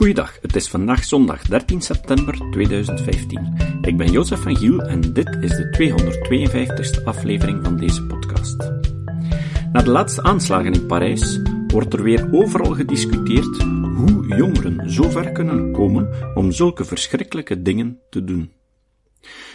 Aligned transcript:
Goeiedag, 0.00 0.38
het 0.40 0.56
is 0.56 0.68
vandaag 0.68 1.04
zondag 1.04 1.42
13 1.42 1.80
september 1.80 2.50
2015. 2.50 3.56
Ik 3.82 3.96
ben 3.96 4.10
Jozef 4.10 4.40
van 4.40 4.56
Giel 4.56 4.80
en 4.80 5.00
dit 5.00 5.36
is 5.40 5.50
de 5.50 6.98
252ste 7.00 7.04
aflevering 7.04 7.64
van 7.64 7.76
deze 7.76 8.02
podcast. 8.06 8.56
Na 9.72 9.82
de 9.82 9.90
laatste 9.90 10.22
aanslagen 10.22 10.72
in 10.72 10.86
Parijs 10.86 11.40
wordt 11.66 11.94
er 11.94 12.02
weer 12.02 12.28
overal 12.32 12.72
gediscuteerd 12.74 13.62
hoe 13.96 14.36
jongeren 14.36 14.90
zo 14.90 15.10
ver 15.10 15.32
kunnen 15.32 15.72
komen 15.72 16.34
om 16.34 16.52
zulke 16.52 16.84
verschrikkelijke 16.84 17.62
dingen 17.62 17.98
te 18.10 18.24
doen. 18.24 18.52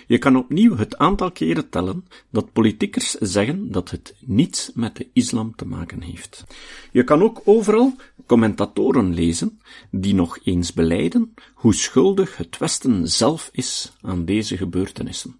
Je 0.07 0.17
kan 0.17 0.35
opnieuw 0.35 0.77
het 0.77 0.97
aantal 0.97 1.31
keren 1.31 1.69
tellen 1.69 2.05
dat 2.29 2.53
politiekers 2.53 3.11
zeggen 3.11 3.71
dat 3.71 3.91
het 3.91 4.15
niets 4.19 4.71
met 4.73 4.95
de 4.95 5.07
islam 5.13 5.55
te 5.55 5.65
maken 5.65 6.01
heeft. 6.01 6.43
Je 6.91 7.03
kan 7.03 7.23
ook 7.23 7.41
overal 7.43 7.95
commentatoren 8.25 9.13
lezen 9.13 9.59
die 9.91 10.13
nog 10.13 10.39
eens 10.43 10.73
beleiden 10.73 11.33
hoe 11.53 11.73
schuldig 11.73 12.37
het 12.37 12.57
Westen 12.57 13.07
zelf 13.07 13.49
is 13.51 13.93
aan 14.01 14.25
deze 14.25 14.57
gebeurtenissen. 14.57 15.39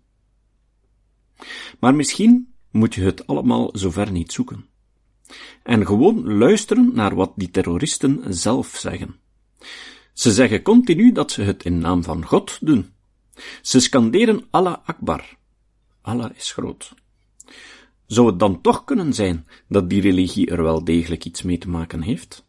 Maar 1.79 1.95
misschien 1.95 2.53
moet 2.71 2.95
je 2.95 3.01
het 3.01 3.27
allemaal 3.27 3.69
zover 3.73 4.11
niet 4.11 4.31
zoeken. 4.31 4.65
En 5.63 5.85
gewoon 5.85 6.33
luisteren 6.37 6.91
naar 6.93 7.15
wat 7.15 7.31
die 7.35 7.51
terroristen 7.51 8.33
zelf 8.33 8.67
zeggen. 8.67 9.15
Ze 10.13 10.31
zeggen 10.31 10.61
continu 10.61 11.11
dat 11.11 11.31
ze 11.31 11.41
het 11.41 11.65
in 11.65 11.77
naam 11.77 12.03
van 12.03 12.25
God 12.25 12.57
doen. 12.61 12.93
Ze 13.61 13.79
scanderen 13.79 14.45
Allah 14.49 14.77
Akbar. 14.85 15.37
Allah 16.01 16.31
is 16.35 16.51
groot. 16.51 16.93
Zou 18.05 18.27
het 18.27 18.39
dan 18.39 18.61
toch 18.61 18.83
kunnen 18.83 19.13
zijn 19.13 19.47
dat 19.67 19.89
die 19.89 20.01
religie 20.01 20.49
er 20.49 20.63
wel 20.63 20.83
degelijk 20.83 21.25
iets 21.25 21.41
mee 21.41 21.57
te 21.57 21.69
maken 21.69 22.01
heeft? 22.01 22.44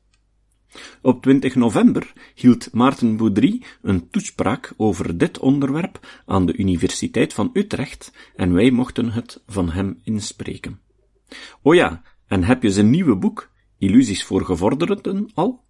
Op 1.02 1.22
20 1.22 1.54
november 1.54 2.12
hield 2.34 2.72
Maarten 2.72 3.16
Boudry 3.16 3.62
een 3.82 4.10
toespraak 4.10 4.72
over 4.76 5.18
dit 5.18 5.38
onderwerp 5.38 6.22
aan 6.26 6.46
de 6.46 6.56
Universiteit 6.56 7.32
van 7.32 7.50
Utrecht 7.52 8.12
en 8.36 8.52
wij 8.52 8.70
mochten 8.70 9.10
het 9.10 9.42
van 9.46 9.70
hem 9.70 10.00
inspreken. 10.04 10.80
O 11.62 11.72
ja, 11.72 12.02
en 12.26 12.44
heb 12.44 12.62
je 12.62 12.70
zijn 12.70 12.90
nieuwe 12.90 13.16
boek, 13.16 13.50
Illusies 13.78 14.24
voor 14.24 14.44
gevorderden, 14.44 15.30
al? 15.34 15.64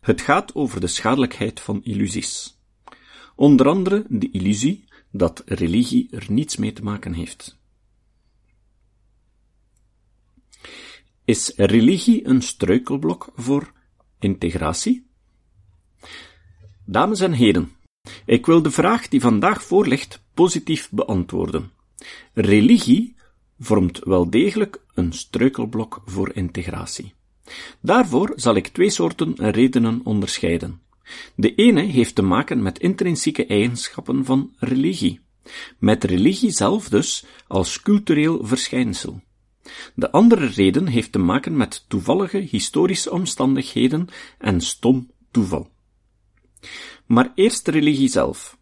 Het 0.00 0.20
gaat 0.20 0.54
over 0.54 0.80
de 0.80 0.86
schadelijkheid 0.86 1.60
van 1.60 1.82
illusies. 1.82 2.60
Onder 3.36 3.68
andere 3.68 4.04
de 4.08 4.30
illusie 4.30 4.84
dat 5.10 5.42
religie 5.46 6.08
er 6.10 6.26
niets 6.28 6.56
mee 6.56 6.72
te 6.72 6.82
maken 6.82 7.12
heeft. 7.12 7.58
Is 11.24 11.52
religie 11.56 12.26
een 12.26 12.42
struikelblok 12.42 13.32
voor 13.34 13.72
integratie? 14.18 15.06
Dames 16.84 17.20
en 17.20 17.32
heren, 17.32 17.72
ik 18.24 18.46
wil 18.46 18.62
de 18.62 18.70
vraag 18.70 19.08
die 19.08 19.20
vandaag 19.20 19.62
voorligt 19.62 20.22
positief 20.34 20.90
beantwoorden. 20.90 21.70
Religie 22.32 23.14
vormt 23.58 23.98
wel 24.04 24.30
degelijk 24.30 24.84
een 24.94 25.12
struikelblok 25.12 26.02
voor 26.04 26.34
integratie. 26.34 27.14
Daarvoor 27.80 28.32
zal 28.36 28.54
ik 28.54 28.68
twee 28.68 28.90
soorten 28.90 29.34
redenen 29.36 30.00
onderscheiden. 30.04 30.80
De 31.34 31.54
ene 31.54 31.82
heeft 31.82 32.14
te 32.14 32.22
maken 32.22 32.62
met 32.62 32.78
intrinsieke 32.78 33.46
eigenschappen 33.46 34.24
van 34.24 34.54
religie, 34.58 35.20
met 35.78 36.04
religie 36.04 36.50
zelf 36.50 36.88
dus 36.88 37.24
als 37.46 37.82
cultureel 37.82 38.44
verschijnsel. 38.44 39.20
De 39.94 40.10
andere 40.10 40.46
reden 40.46 40.86
heeft 40.86 41.12
te 41.12 41.18
maken 41.18 41.56
met 41.56 41.84
toevallige 41.88 42.38
historische 42.38 43.10
omstandigheden 43.10 44.08
en 44.38 44.60
stom 44.60 45.10
toeval. 45.30 45.70
Maar 47.06 47.32
eerst 47.34 47.68
religie 47.68 48.08
zelf. 48.08 48.58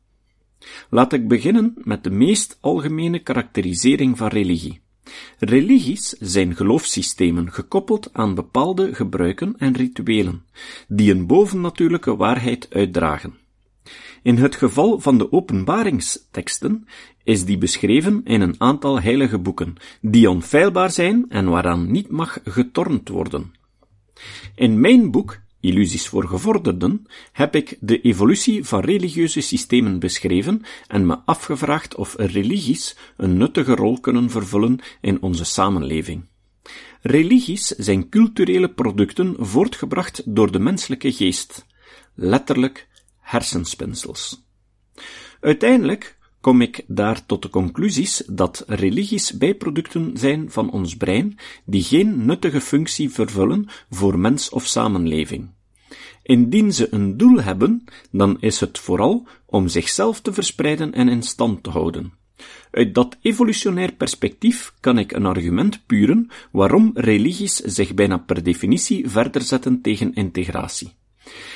Laat 0.91 1.13
ik 1.13 1.29
beginnen 1.29 1.75
met 1.77 2.05
de 2.05 2.11
meest 2.11 2.59
algemene 2.61 3.19
karakterisering 3.19 4.19
van 4.19 4.29
religie. 4.29 4.83
Religies 5.39 6.09
zijn 6.09 6.57
geloofssystemen 6.57 7.53
gekoppeld 7.53 8.11
aan 8.13 8.35
bepaalde 8.35 8.95
gebruiken 8.95 9.55
en 9.59 9.77
rituelen, 9.77 10.45
die 10.89 11.11
een 11.11 11.27
bovennatuurlijke 11.27 12.17
waarheid 12.17 12.67
uitdragen. 12.71 13.44
In 14.23 14.37
het 14.37 14.57
geval 14.57 15.01
van 15.01 15.19
de 15.19 15.33
openbaringsteksten 15.33 16.87
is 17.25 17.45
die 17.45 17.59
beschreven 17.59 18.21
in 18.25 18.41
een 18.41 18.55
aantal 18.59 19.01
heilige 19.01 19.39
boeken, 19.39 19.75
die 20.01 20.31
onfeilbaar 20.31 20.91
zijn 20.91 21.25
en 21.29 21.49
waaraan 21.49 21.91
niet 21.91 22.11
mag 22.11 22.39
getornd 22.45 23.09
worden. 23.09 23.55
In 24.55 24.81
mijn 24.81 25.11
boek 25.11 25.43
Illusies 25.65 26.09
voor 26.09 26.29
gevorderden, 26.29 27.07
heb 27.33 27.55
ik 27.55 27.77
de 27.81 28.01
evolutie 28.01 28.65
van 28.65 28.81
religieuze 28.81 29.41
systemen 29.41 29.99
beschreven 29.99 30.63
en 30.87 31.07
me 31.07 31.19
afgevraagd 31.25 31.95
of 31.95 32.15
religies 32.19 32.97
een 33.17 33.37
nuttige 33.37 33.75
rol 33.75 34.01
kunnen 34.01 34.31
vervullen 34.31 34.79
in 35.01 35.23
onze 35.23 35.45
samenleving. 35.45 36.25
Religies 37.03 37.67
zijn 37.67 38.09
culturele 38.09 38.71
producten 38.71 39.35
voortgebracht 39.39 40.23
door 40.25 40.53
de 40.53 40.59
menselijke 40.59 41.13
geest, 41.13 41.67
letterlijk 42.15 42.89
hersenspinsels. 43.25 44.43
Uiteindelijk 45.41 46.17
kom 46.41 46.61
ik 46.61 46.85
daar 46.87 47.27
tot 47.27 47.43
de 47.43 47.49
conclusies 47.49 48.23
dat 48.27 48.65
religies 48.67 49.39
bijproducten 49.39 50.11
zijn 50.15 50.51
van 50.51 50.71
ons 50.71 50.97
brein, 50.97 51.39
die 51.65 51.83
geen 51.83 52.27
nuttige 52.27 52.61
functie 52.61 53.11
vervullen 53.11 53.67
voor 53.91 54.19
mens 54.19 54.51
of 54.51 54.67
samenleving. 54.67 55.51
Indien 56.23 56.73
ze 56.73 56.89
een 56.91 57.17
doel 57.17 57.41
hebben, 57.41 57.85
dan 58.11 58.41
is 58.41 58.61
het 58.61 58.79
vooral 58.79 59.27
om 59.47 59.69
zichzelf 59.69 60.21
te 60.21 60.33
verspreiden 60.33 60.93
en 60.93 61.09
in 61.09 61.23
stand 61.23 61.63
te 61.63 61.71
houden. 61.71 62.13
Uit 62.71 62.95
dat 62.95 63.17
evolutionair 63.21 63.93
perspectief 63.93 64.75
kan 64.81 64.99
ik 64.99 65.13
een 65.13 65.27
argument 65.27 65.87
puren 65.87 66.31
waarom 66.53 66.91
religies 66.95 67.57
zich 67.57 67.95
bijna 67.95 68.19
per 68.19 68.43
definitie 68.43 69.09
verder 69.09 69.43
zetten 69.43 69.81
tegen 69.81 70.15
integratie. 70.15 70.93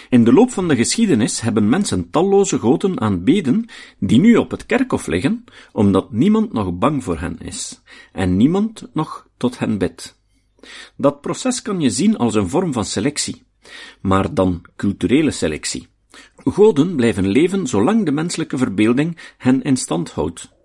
In 0.08 0.24
de 0.24 0.32
loop 0.32 0.50
van 0.50 0.68
de 0.68 0.76
geschiedenis 0.76 1.40
hebben 1.40 1.68
mensen 1.68 2.10
talloze 2.10 2.58
goden 2.58 3.00
aanbeden 3.00 3.66
die 3.98 4.18
nu 4.18 4.36
op 4.36 4.50
het 4.50 4.66
kerkhof 4.66 5.06
liggen, 5.06 5.44
omdat 5.72 6.12
niemand 6.12 6.52
nog 6.52 6.78
bang 6.78 7.04
voor 7.04 7.18
hen 7.18 7.38
is, 7.38 7.82
en 8.12 8.36
niemand 8.36 8.88
nog 8.92 9.28
tot 9.36 9.58
hen 9.58 9.78
bidt. 9.78 10.20
Dat 10.96 11.20
proces 11.20 11.62
kan 11.62 11.80
je 11.80 11.90
zien 11.90 12.16
als 12.16 12.34
een 12.34 12.48
vorm 12.48 12.72
van 12.72 12.84
selectie, 12.84 13.42
maar 14.00 14.34
dan 14.34 14.62
culturele 14.76 15.30
selectie. 15.30 15.86
Goden 16.36 16.96
blijven 16.96 17.26
leven 17.26 17.66
zolang 17.66 18.04
de 18.04 18.12
menselijke 18.12 18.58
verbeelding 18.58 19.18
hen 19.36 19.62
in 19.62 19.76
stand 19.76 20.10
houdt. 20.10 20.56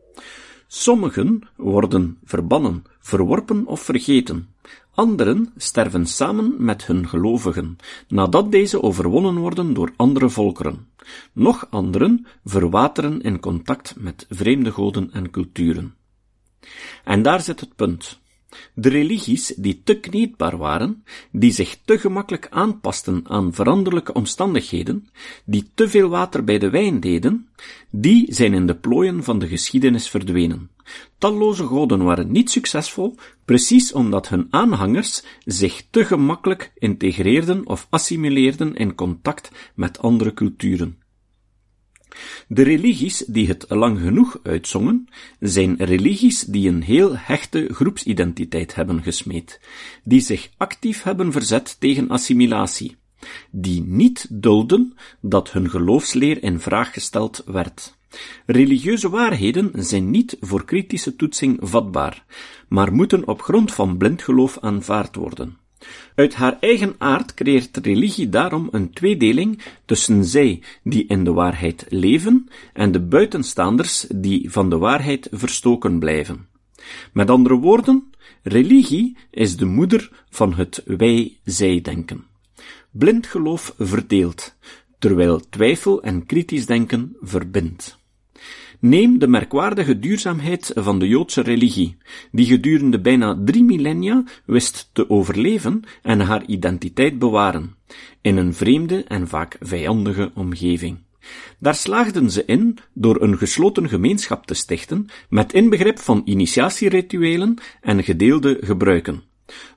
Sommigen 0.67 1.41
worden 1.55 2.17
verbannen, 2.23 2.83
verworpen 2.99 3.65
of 3.65 3.81
vergeten. 3.81 4.55
Anderen 4.95 5.53
sterven 5.57 6.05
samen 6.05 6.55
met 6.57 6.85
hun 6.85 7.07
gelovigen, 7.07 7.77
nadat 8.07 8.51
deze 8.51 8.81
overwonnen 8.81 9.37
worden 9.37 9.73
door 9.73 9.93
andere 9.95 10.29
volkeren. 10.29 10.87
Nog 11.31 11.67
anderen 11.69 12.25
verwateren 12.43 13.21
in 13.21 13.39
contact 13.39 13.95
met 13.97 14.25
vreemde 14.29 14.71
goden 14.71 15.11
en 15.11 15.29
culturen. 15.29 15.95
En 17.03 17.21
daar 17.21 17.41
zit 17.41 17.59
het 17.59 17.75
punt. 17.75 18.21
De 18.73 18.89
religies 18.89 19.53
die 19.57 19.81
te 19.83 19.99
kneedbaar 19.99 20.57
waren, 20.57 21.03
die 21.31 21.51
zich 21.51 21.77
te 21.85 21.97
gemakkelijk 21.97 22.47
aanpasten 22.49 23.21
aan 23.27 23.53
veranderlijke 23.53 24.13
omstandigheden, 24.13 25.09
die 25.45 25.69
te 25.73 25.89
veel 25.89 26.09
water 26.09 26.43
bij 26.43 26.59
de 26.59 26.69
wijn 26.69 26.99
deden, 26.99 27.47
die 27.89 28.33
zijn 28.33 28.53
in 28.53 28.65
de 28.67 28.75
plooien 28.75 29.23
van 29.23 29.39
de 29.39 29.47
geschiedenis 29.47 30.09
verdwenen. 30.09 30.69
Talloze 31.17 31.63
goden 31.63 32.03
waren 32.03 32.31
niet 32.31 32.51
succesvol, 32.51 33.15
precies 33.45 33.93
omdat 33.93 34.29
hun 34.29 34.47
aanhangers 34.49 35.23
zich 35.45 35.83
te 35.89 36.05
gemakkelijk 36.05 36.71
integreerden 36.77 37.67
of 37.67 37.87
assimileerden 37.89 38.75
in 38.75 38.95
contact 38.95 39.51
met 39.75 39.99
andere 39.99 40.33
culturen. 40.33 41.02
De 42.47 42.61
religies 42.61 43.17
die 43.27 43.47
het 43.47 43.65
lang 43.69 43.99
genoeg 43.99 44.39
uitzongen, 44.43 45.07
zijn 45.39 45.75
religies 45.77 46.39
die 46.41 46.69
een 46.69 46.81
heel 46.81 47.17
hechte 47.17 47.69
groepsidentiteit 47.71 48.75
hebben 48.75 49.03
gesmeed, 49.03 49.59
die 50.03 50.21
zich 50.21 50.49
actief 50.57 51.03
hebben 51.03 51.31
verzet 51.31 51.75
tegen 51.79 52.09
assimilatie, 52.09 52.95
die 53.51 53.81
niet 53.81 54.27
dulden 54.29 54.93
dat 55.21 55.51
hun 55.51 55.69
geloofsleer 55.69 56.43
in 56.43 56.59
vraag 56.59 56.93
gesteld 56.93 57.43
werd. 57.45 57.97
Religieuze 58.45 59.09
waarheden 59.09 59.71
zijn 59.73 60.09
niet 60.09 60.37
voor 60.39 60.65
kritische 60.65 61.15
toetsing 61.15 61.57
vatbaar, 61.61 62.25
maar 62.67 62.93
moeten 62.93 63.27
op 63.27 63.41
grond 63.41 63.73
van 63.73 63.97
blind 63.97 64.21
geloof 64.21 64.57
aanvaard 64.59 65.15
worden. 65.15 65.57
Uit 66.15 66.35
haar 66.35 66.57
eigen 66.59 66.95
aard 66.97 67.33
creëert 67.33 67.77
religie 67.77 68.29
daarom 68.29 68.67
een 68.71 68.93
tweedeling 68.93 69.61
tussen 69.85 70.25
zij 70.25 70.61
die 70.83 71.05
in 71.07 71.23
de 71.23 71.33
waarheid 71.33 71.85
leven 71.89 72.49
en 72.73 72.91
de 72.91 72.99
buitenstaanders 72.99 74.05
die 74.15 74.51
van 74.51 74.69
de 74.69 74.77
waarheid 74.77 75.27
verstoken 75.31 75.99
blijven. 75.99 76.47
Met 77.13 77.29
andere 77.29 77.55
woorden, 77.55 78.13
religie 78.41 79.17
is 79.29 79.57
de 79.57 79.65
moeder 79.65 80.25
van 80.29 80.53
het 80.53 80.81
wij-zij-denken. 80.85 82.25
Blind 82.91 83.27
geloof 83.27 83.73
verdeelt, 83.77 84.55
terwijl 84.99 85.49
twijfel 85.49 86.01
en 86.03 86.25
kritisch 86.25 86.65
denken 86.65 87.15
verbindt. 87.21 88.01
Neem 88.85 89.19
de 89.19 89.27
merkwaardige 89.27 89.99
duurzaamheid 89.99 90.71
van 90.75 90.99
de 90.99 91.07
Joodse 91.07 91.41
religie, 91.41 91.97
die 92.31 92.45
gedurende 92.45 92.99
bijna 92.99 93.37
drie 93.45 93.63
millennia 93.63 94.23
wist 94.45 94.89
te 94.93 95.09
overleven 95.09 95.83
en 96.01 96.19
haar 96.19 96.45
identiteit 96.45 97.19
bewaren, 97.19 97.75
in 98.21 98.37
een 98.37 98.53
vreemde 98.53 99.03
en 99.03 99.27
vaak 99.27 99.57
vijandige 99.59 100.31
omgeving. 100.35 100.97
Daar 101.59 101.75
slaagden 101.75 102.31
ze 102.31 102.45
in 102.45 102.77
door 102.93 103.21
een 103.21 103.37
gesloten 103.37 103.89
gemeenschap 103.89 104.45
te 104.45 104.53
stichten 104.53 105.05
met 105.29 105.53
inbegrip 105.53 105.99
van 105.99 106.21
initiatierituelen 106.25 107.55
en 107.81 108.03
gedeelde 108.03 108.57
gebruiken 108.61 109.23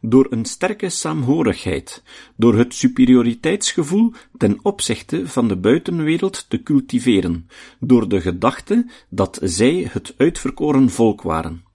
door 0.01 0.27
een 0.31 0.45
sterke 0.45 0.89
saamhorigheid, 0.89 2.03
door 2.37 2.55
het 2.55 2.75
superioriteitsgevoel 2.75 4.13
ten 4.37 4.59
opzichte 4.63 5.29
van 5.29 5.49
de 5.49 5.57
buitenwereld 5.57 6.47
te 6.49 6.63
cultiveren, 6.63 7.49
door 7.81 8.09
de 8.09 8.21
gedachte 8.21 8.87
dat 9.09 9.39
zij 9.43 9.89
het 9.91 10.15
uitverkoren 10.17 10.91
volk 10.91 11.23
waren. 11.23 11.66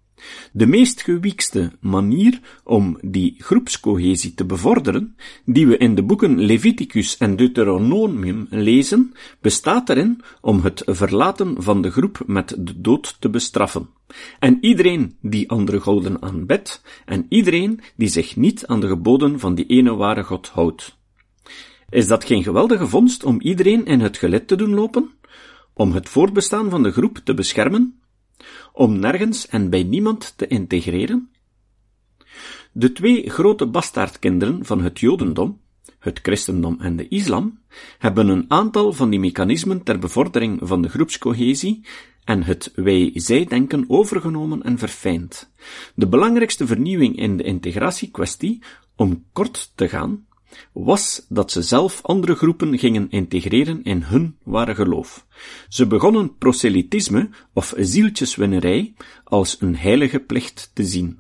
De 0.52 0.68
meest 0.68 1.02
gewiekste 1.02 1.72
manier 1.80 2.40
om 2.64 2.98
die 3.02 3.36
groepscohesie 3.38 4.34
te 4.34 4.46
bevorderen, 4.46 5.16
die 5.46 5.68
we 5.68 5.78
in 5.78 5.96
de 5.96 6.04
boeken 6.04 6.40
Leviticus 6.40 7.18
en 7.18 7.36
Deuteronomium 7.36 8.48
lezen, 8.50 9.14
bestaat 9.42 9.90
erin 9.90 10.22
om 10.42 10.62
het 10.62 10.84
verlaten 10.86 11.64
van 11.64 11.82
de 11.82 11.92
groep 11.92 12.24
met 12.26 12.56
de 12.58 12.82
dood 12.82 13.16
te 13.20 13.30
bestraffen. 13.30 13.90
En 14.40 14.58
iedereen 14.62 15.16
die 15.22 15.50
andere 15.50 15.80
goden 15.80 16.22
aanbidt, 16.22 16.82
en 17.06 17.26
iedereen 17.30 17.80
die 17.96 18.08
zich 18.08 18.36
niet 18.36 18.68
aan 18.68 18.80
de 18.80 18.88
geboden 18.88 19.40
van 19.40 19.56
die 19.56 19.66
ene 19.66 19.96
ware 19.96 20.24
God 20.24 20.48
houdt. 20.48 21.00
Is 21.90 22.08
dat 22.08 22.24
geen 22.24 22.44
geweldige 22.44 22.88
vondst 22.88 23.24
om 23.24 23.42
iedereen 23.42 23.86
in 23.86 24.00
het 24.00 24.18
gelid 24.18 24.48
te 24.48 24.56
doen 24.56 24.74
lopen? 24.74 25.12
Om 25.74 25.92
het 25.92 26.10
voortbestaan 26.10 26.70
van 26.70 26.84
de 26.84 26.92
groep 26.92 27.18
te 27.24 27.34
beschermen? 27.34 28.01
Om 28.74 29.00
nergens 29.00 29.48
en 29.48 29.70
bij 29.70 29.84
niemand 29.84 30.34
te 30.38 30.48
integreren? 30.48 31.30
De 32.72 32.92
twee 32.92 33.30
grote 33.30 33.66
bastaardkinderen 33.66 34.66
van 34.66 34.82
het 34.82 35.00
Jodendom, 35.00 35.60
het 36.00 36.20
christendom 36.22 36.78
en 36.80 36.96
de 36.96 37.08
islam, 37.08 37.60
hebben 37.98 38.28
een 38.28 38.46
aantal 38.48 38.94
van 38.94 39.10
die 39.10 39.20
mechanismen 39.20 39.84
ter 39.84 40.00
bevordering 40.00 40.60
van 40.62 40.82
de 40.82 40.90
groepscohesie 40.90 41.86
en 42.24 42.44
het 42.44 42.72
wij-zij-denken 42.76 43.86
overgenomen 43.88 44.64
en 44.64 44.78
verfijnd. 44.78 45.52
De 45.96 46.08
belangrijkste 46.08 46.68
vernieuwing 46.68 47.18
in 47.18 47.38
de 47.38 47.44
integratiekwestie, 47.44 48.64
om 48.96 49.26
kort 49.32 49.72
te 49.76 49.90
gaan, 49.90 50.26
was 50.72 51.26
dat 51.30 51.52
ze 51.52 51.62
zelf 51.62 52.00
andere 52.04 52.36
groepen 52.36 52.78
gingen 52.78 53.10
integreren 53.10 53.84
in 53.84 54.02
hun 54.02 54.36
ware 54.44 54.76
geloof. 54.76 55.26
Ze 55.70 55.88
begonnen 55.88 56.38
proselytisme 56.38 57.30
of 57.54 57.74
zieltjeswinnerij 57.78 58.94
als 59.24 59.58
een 59.60 59.76
heilige 59.76 60.20
plicht 60.20 60.72
te 60.74 60.84
zien. 60.84 61.20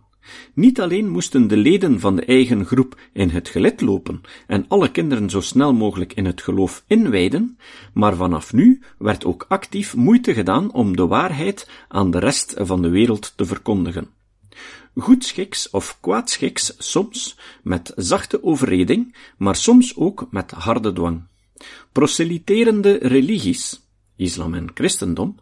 Niet 0.54 0.82
alleen 0.82 1.10
moesten 1.10 1.48
de 1.48 1.58
leden 1.58 2.00
van 2.00 2.16
de 2.16 2.26
eigen 2.26 2.66
groep 2.66 3.00
in 3.14 3.30
het 3.30 3.50
gelid 3.50 3.82
lopen 3.82 4.22
en 4.48 4.66
alle 4.68 4.92
kinderen 4.92 5.30
zo 5.30 5.42
snel 5.42 5.74
mogelijk 5.74 6.14
in 6.14 6.26
het 6.26 6.42
geloof 6.42 6.84
inwijden, 6.88 7.58
maar 7.94 8.16
vanaf 8.16 8.54
nu 8.54 8.82
werd 8.98 9.26
ook 9.26 9.46
actief 9.48 9.96
moeite 9.96 10.34
gedaan 10.34 10.74
om 10.74 10.96
de 10.96 11.08
waarheid 11.08 11.70
aan 11.88 12.12
de 12.12 12.20
rest 12.20 12.54
van 12.58 12.82
de 12.82 12.90
wereld 12.90 13.34
te 13.36 13.46
verkondigen. 13.46 14.08
Goedschiks 14.96 15.70
of 15.70 15.98
kwaadschiks 16.00 16.74
soms 16.78 17.38
met 17.64 17.94
zachte 17.96 18.44
overreding, 18.44 19.16
maar 19.38 19.56
soms 19.56 19.96
ook 19.96 20.28
met 20.32 20.52
harde 20.52 20.94
dwang. 20.94 21.24
Proselyterende 21.92 22.98
religies, 23.02 23.82
islam 24.16 24.54
en 24.54 24.72
christendom, 24.74 25.36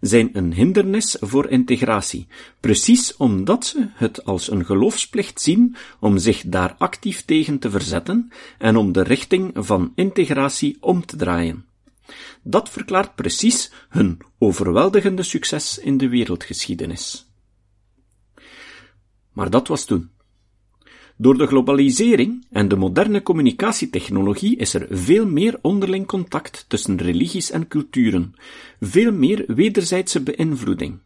zijn 0.00 0.30
een 0.32 0.52
hindernis 0.52 1.16
voor 1.20 1.48
integratie, 1.48 2.26
precies 2.60 3.16
omdat 3.16 3.66
ze 3.66 3.88
het 3.94 4.24
als 4.24 4.50
een 4.50 4.64
geloofsplicht 4.64 5.40
zien 5.40 5.76
om 6.00 6.18
zich 6.18 6.42
daar 6.46 6.74
actief 6.78 7.24
tegen 7.24 7.58
te 7.58 7.70
verzetten 7.70 8.32
en 8.58 8.76
om 8.76 8.92
de 8.92 9.02
richting 9.02 9.50
van 9.54 9.92
integratie 9.94 10.76
om 10.80 11.06
te 11.06 11.16
draaien. 11.16 11.64
Dat 12.42 12.68
verklaart 12.68 13.14
precies 13.14 13.70
hun 13.88 14.18
overweldigende 14.38 15.22
succes 15.22 15.78
in 15.78 15.96
de 15.96 16.08
wereldgeschiedenis. 16.08 17.33
Maar 19.34 19.50
dat 19.50 19.68
was 19.68 19.84
toen. 19.84 20.10
Door 21.16 21.38
de 21.38 21.46
globalisering 21.46 22.46
en 22.50 22.68
de 22.68 22.76
moderne 22.76 23.22
communicatietechnologie 23.22 24.56
is 24.56 24.74
er 24.74 24.86
veel 24.90 25.26
meer 25.26 25.58
onderling 25.62 26.06
contact 26.06 26.64
tussen 26.68 26.96
religies 26.96 27.50
en 27.50 27.68
culturen, 27.68 28.34
veel 28.80 29.12
meer 29.12 29.44
wederzijdse 29.46 30.22
beïnvloeding. 30.22 30.98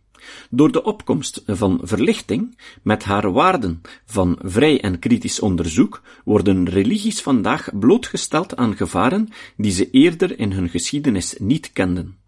Door 0.50 0.72
de 0.72 0.82
opkomst 0.82 1.42
van 1.46 1.80
verlichting, 1.82 2.58
met 2.82 3.04
haar 3.04 3.32
waarden 3.32 3.80
van 4.06 4.38
vrij 4.42 4.80
en 4.80 4.98
kritisch 4.98 5.40
onderzoek, 5.40 6.02
worden 6.24 6.68
religies 6.68 7.22
vandaag 7.22 7.78
blootgesteld 7.78 8.56
aan 8.56 8.76
gevaren 8.76 9.28
die 9.56 9.72
ze 9.72 9.90
eerder 9.90 10.38
in 10.38 10.52
hun 10.52 10.68
geschiedenis 10.68 11.34
niet 11.38 11.72
kenden. 11.72 12.18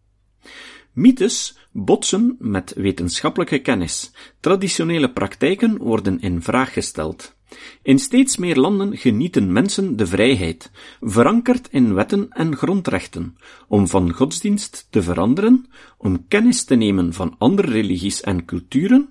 Mythes 0.93 1.59
botsen 1.73 2.37
met 2.39 2.73
wetenschappelijke 2.77 3.59
kennis. 3.59 4.11
Traditionele 4.41 5.11
praktijken 5.11 5.79
worden 5.79 6.21
in 6.21 6.43
vraag 6.43 6.73
gesteld. 6.73 7.35
In 7.83 7.99
steeds 7.99 8.37
meer 8.37 8.57
landen 8.57 8.97
genieten 8.97 9.53
mensen 9.53 9.97
de 9.97 10.07
vrijheid, 10.07 10.71
verankerd 11.01 11.69
in 11.71 11.95
wetten 11.95 12.27
en 12.31 12.57
grondrechten, 12.57 13.37
om 13.69 13.89
van 13.89 14.13
godsdienst 14.13 14.87
te 14.91 15.03
veranderen, 15.03 15.67
om 15.99 16.29
kennis 16.29 16.65
te 16.65 16.75
nemen 16.75 17.13
van 17.13 17.35
andere 17.39 17.69
religies 17.69 18.21
en 18.21 18.45
culturen, 18.45 19.09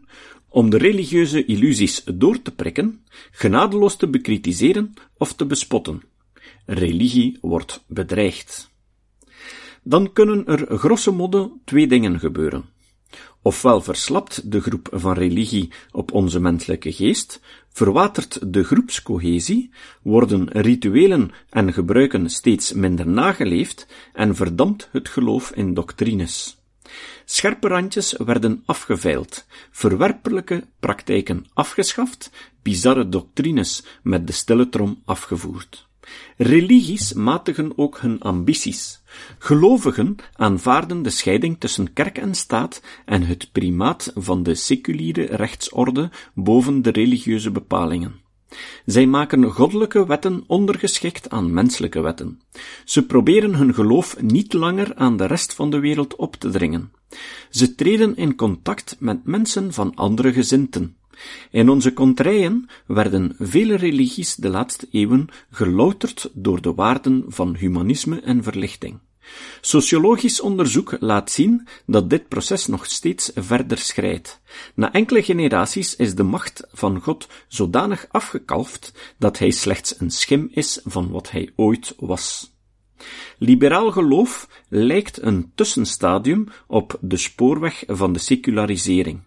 om 0.50 0.70
de 0.70 0.78
religieuze 0.78 1.46
illusies 1.46 2.04
door 2.04 2.42
te 2.42 2.52
prikken, 2.52 3.04
genadeloos 3.32 3.96
te 3.96 4.08
bekritiseren 4.08 4.94
of 5.18 5.34
te 5.34 5.46
bespotten. 5.46 6.02
Religie 6.66 7.38
wordt 7.42 7.84
bedreigd 7.88 8.69
dan 9.90 10.14
kunnen 10.14 10.46
er 10.46 10.78
grosso 10.78 11.12
modo 11.14 11.60
twee 11.66 11.88
dingen 11.88 12.20
gebeuren. 12.20 12.66
Ofwel 13.42 13.82
verslapt 13.82 14.52
de 14.52 14.62
groep 14.62 14.88
van 14.92 15.14
religie 15.14 15.72
op 15.92 16.12
onze 16.12 16.40
menselijke 16.40 16.92
geest, 16.92 17.42
verwatert 17.70 18.54
de 18.54 18.64
groepscohesie, 18.64 19.70
worden 20.02 20.50
rituelen 20.52 21.32
en 21.50 21.74
gebruiken 21.74 22.30
steeds 22.30 22.74
minder 22.74 23.08
nageleefd 23.08 23.88
en 24.14 24.36
verdampt 24.36 24.90
het 24.92 25.10
geloof 25.10 25.52
in 25.52 25.74
doctrines. 25.74 26.58
Scherpe 27.26 27.68
randjes 27.68 28.16
werden 28.18 28.64
afgeveild, 28.66 29.46
verwerpelijke 29.72 30.64
praktijken 30.80 31.46
afgeschaft, 31.54 32.32
bizarre 32.62 33.10
doctrines 33.10 33.84
met 34.04 34.28
de 34.28 34.34
stille 34.34 34.70
trom 34.70 35.02
afgevoerd. 35.06 35.89
Religies 36.38 37.14
matigen 37.14 37.78
ook 37.78 38.00
hun 38.00 38.20
ambities. 38.20 39.02
Gelovigen 39.38 40.16
aanvaarden 40.34 41.02
de 41.02 41.10
scheiding 41.10 41.60
tussen 41.60 41.94
kerk 41.94 42.18
en 42.18 42.36
staat 42.36 42.82
en 43.06 43.24
het 43.24 43.50
primaat 43.52 44.12
van 44.16 44.44
de 44.44 44.56
seculiere 44.56 45.26
rechtsorde 45.26 46.10
boven 46.34 46.82
de 46.82 46.90
religieuze 46.90 47.52
bepalingen. 47.52 48.28
Zij 48.86 49.06
maken 49.06 49.44
goddelijke 49.44 50.06
wetten 50.06 50.44
ondergeschikt 50.48 51.30
aan 51.30 51.54
menselijke 51.54 52.02
wetten. 52.02 52.42
Ze 52.86 53.06
proberen 53.06 53.56
hun 53.56 53.74
geloof 53.74 54.22
niet 54.22 54.54
langer 54.54 54.96
aan 54.96 55.18
de 55.18 55.26
rest 55.26 55.54
van 55.54 55.70
de 55.70 55.80
wereld 55.80 56.16
op 56.16 56.36
te 56.36 56.50
dringen. 56.50 56.92
Ze 57.50 57.76
treden 57.76 58.16
in 58.16 58.36
contact 58.36 58.96
met 59.00 59.26
mensen 59.26 59.74
van 59.74 59.96
andere 59.96 60.34
gezinten. 60.34 60.96
In 61.52 61.70
onze 61.70 61.94
kontrijen 61.94 62.70
werden 62.86 63.36
vele 63.40 63.76
religies 63.76 64.36
de 64.36 64.50
laatste 64.50 64.88
eeuwen 64.92 65.28
gelouterd 65.52 66.30
door 66.34 66.62
de 66.62 66.74
waarden 66.74 67.24
van 67.28 67.56
humanisme 67.56 68.22
en 68.22 68.44
verlichting. 68.44 69.00
Sociologisch 69.62 70.42
onderzoek 70.42 70.96
laat 71.00 71.32
zien 71.32 71.68
dat 71.86 72.10
dit 72.10 72.28
proces 72.28 72.68
nog 72.68 72.86
steeds 72.86 73.32
verder 73.36 73.78
schrijdt. 73.78 74.42
Na 74.76 74.92
enkele 74.94 75.24
generaties 75.24 75.96
is 75.96 76.16
de 76.16 76.24
macht 76.24 76.68
van 76.72 77.02
God 77.02 77.28
zodanig 77.48 78.06
afgekalfd 78.10 78.94
dat 79.18 79.38
hij 79.38 79.52
slechts 79.52 80.00
een 80.00 80.12
schim 80.12 80.50
is 80.52 80.80
van 80.84 81.10
wat 81.10 81.32
hij 81.32 81.50
ooit 81.56 81.96
was. 81.98 82.58
Liberaal 83.38 83.92
geloof 83.92 84.64
lijkt 84.70 85.22
een 85.22 85.52
tussenstadium 85.56 86.48
op 86.68 86.98
de 87.02 87.18
spoorweg 87.18 87.84
van 87.88 88.14
de 88.14 88.20
secularisering. 88.20 89.22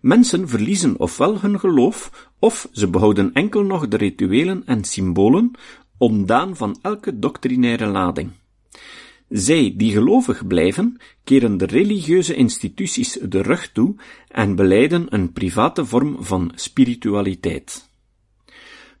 Mensen 0.00 0.48
verliezen 0.48 0.98
ofwel 0.98 1.40
hun 1.40 1.60
geloof, 1.60 2.28
of 2.38 2.68
ze 2.72 2.88
behouden 2.88 3.32
enkel 3.32 3.62
nog 3.62 3.88
de 3.88 3.96
rituelen 3.96 4.62
en 4.66 4.84
symbolen, 4.84 5.50
ontdaan 5.98 6.56
van 6.56 6.78
elke 6.82 7.18
doctrinaire 7.18 7.86
lading. 7.86 8.30
Zij 9.28 9.74
die 9.76 9.92
gelovig 9.92 10.46
blijven, 10.46 11.00
keren 11.24 11.56
de 11.56 11.66
religieuze 11.66 12.34
instituties 12.34 13.12
de 13.12 13.42
rug 13.42 13.72
toe 13.72 13.94
en 14.28 14.54
beleiden 14.54 15.06
een 15.08 15.32
private 15.32 15.84
vorm 15.84 16.16
van 16.20 16.52
spiritualiteit. 16.54 17.88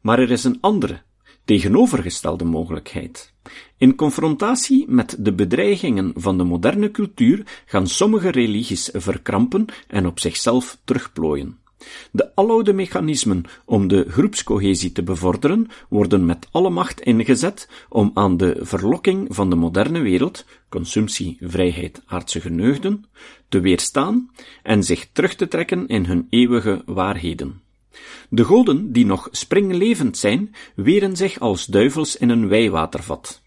Maar 0.00 0.18
er 0.18 0.30
is 0.30 0.44
een 0.44 0.58
andere, 0.60 1.02
tegenovergestelde 1.44 2.44
mogelijkheid. 2.44 3.32
In 3.76 3.94
confrontatie 3.94 4.84
met 4.88 5.16
de 5.18 5.32
bedreigingen 5.32 6.12
van 6.16 6.38
de 6.38 6.44
moderne 6.44 6.90
cultuur 6.90 7.62
gaan 7.66 7.86
sommige 7.86 8.30
religies 8.30 8.90
verkrampen 8.92 9.64
en 9.88 10.06
op 10.06 10.20
zichzelf 10.20 10.78
terugplooien. 10.84 11.58
De 12.10 12.34
aloude 12.34 12.72
mechanismen 12.72 13.44
om 13.64 13.88
de 13.88 14.04
groepscohesie 14.08 14.92
te 14.92 15.02
bevorderen 15.02 15.66
worden 15.88 16.26
met 16.26 16.48
alle 16.50 16.70
macht 16.70 17.00
ingezet 17.00 17.68
om 17.88 18.10
aan 18.14 18.36
de 18.36 18.56
verlokking 18.60 19.34
van 19.34 19.50
de 19.50 19.56
moderne 19.56 20.00
wereld, 20.00 20.44
consumptie, 20.68 21.36
vrijheid, 21.40 22.02
aardse 22.06 22.40
geneugden, 22.40 23.04
te 23.48 23.60
weerstaan 23.60 24.30
en 24.62 24.82
zich 24.82 25.08
terug 25.12 25.34
te 25.34 25.48
trekken 25.48 25.86
in 25.86 26.04
hun 26.04 26.26
eeuwige 26.30 26.82
waarheden. 26.86 27.63
De 28.28 28.44
goden, 28.44 28.92
die 28.92 29.06
nog 29.06 29.28
springlevend 29.30 30.18
zijn, 30.18 30.54
weren 30.76 31.16
zich 31.16 31.40
als 31.40 31.66
duivels 31.66 32.16
in 32.16 32.28
een 32.28 32.48
wijwatervat. 32.48 33.42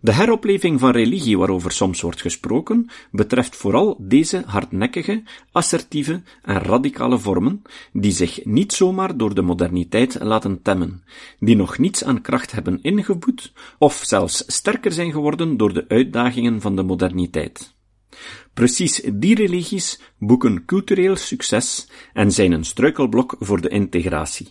De 0.00 0.12
heropleving 0.12 0.80
van 0.80 0.90
religie 0.90 1.38
waarover 1.38 1.72
soms 1.72 2.00
wordt 2.00 2.20
gesproken, 2.20 2.90
betreft 3.10 3.56
vooral 3.56 3.96
deze 3.98 4.42
hardnekkige, 4.46 5.22
assertieve 5.52 6.22
en 6.42 6.58
radicale 6.58 7.18
vormen, 7.18 7.62
die 7.92 8.12
zich 8.12 8.44
niet 8.44 8.72
zomaar 8.72 9.16
door 9.16 9.34
de 9.34 9.42
moderniteit 9.42 10.18
laten 10.22 10.62
temmen, 10.62 11.04
die 11.38 11.56
nog 11.56 11.78
niets 11.78 12.04
aan 12.04 12.20
kracht 12.20 12.52
hebben 12.52 12.82
ingeboet, 12.82 13.52
of 13.78 14.02
zelfs 14.04 14.44
sterker 14.46 14.92
zijn 14.92 15.12
geworden 15.12 15.56
door 15.56 15.72
de 15.72 15.84
uitdagingen 15.88 16.60
van 16.60 16.76
de 16.76 16.82
moderniteit. 16.82 17.74
Precies 18.54 19.02
die 19.14 19.34
religies 19.34 20.00
boeken 20.18 20.64
cultureel 20.64 21.16
succes 21.16 21.88
en 22.12 22.32
zijn 22.32 22.52
een 22.52 22.64
struikelblok 22.64 23.36
voor 23.38 23.60
de 23.60 23.68
integratie. 23.68 24.48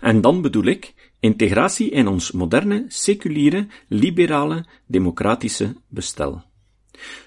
En 0.00 0.20
dan 0.20 0.42
bedoel 0.42 0.64
ik 0.64 0.94
integratie 1.20 1.90
in 1.90 2.06
ons 2.06 2.30
moderne, 2.32 2.84
seculiere, 2.88 3.66
liberale, 3.88 4.64
democratische 4.86 5.76
bestel. 5.88 6.42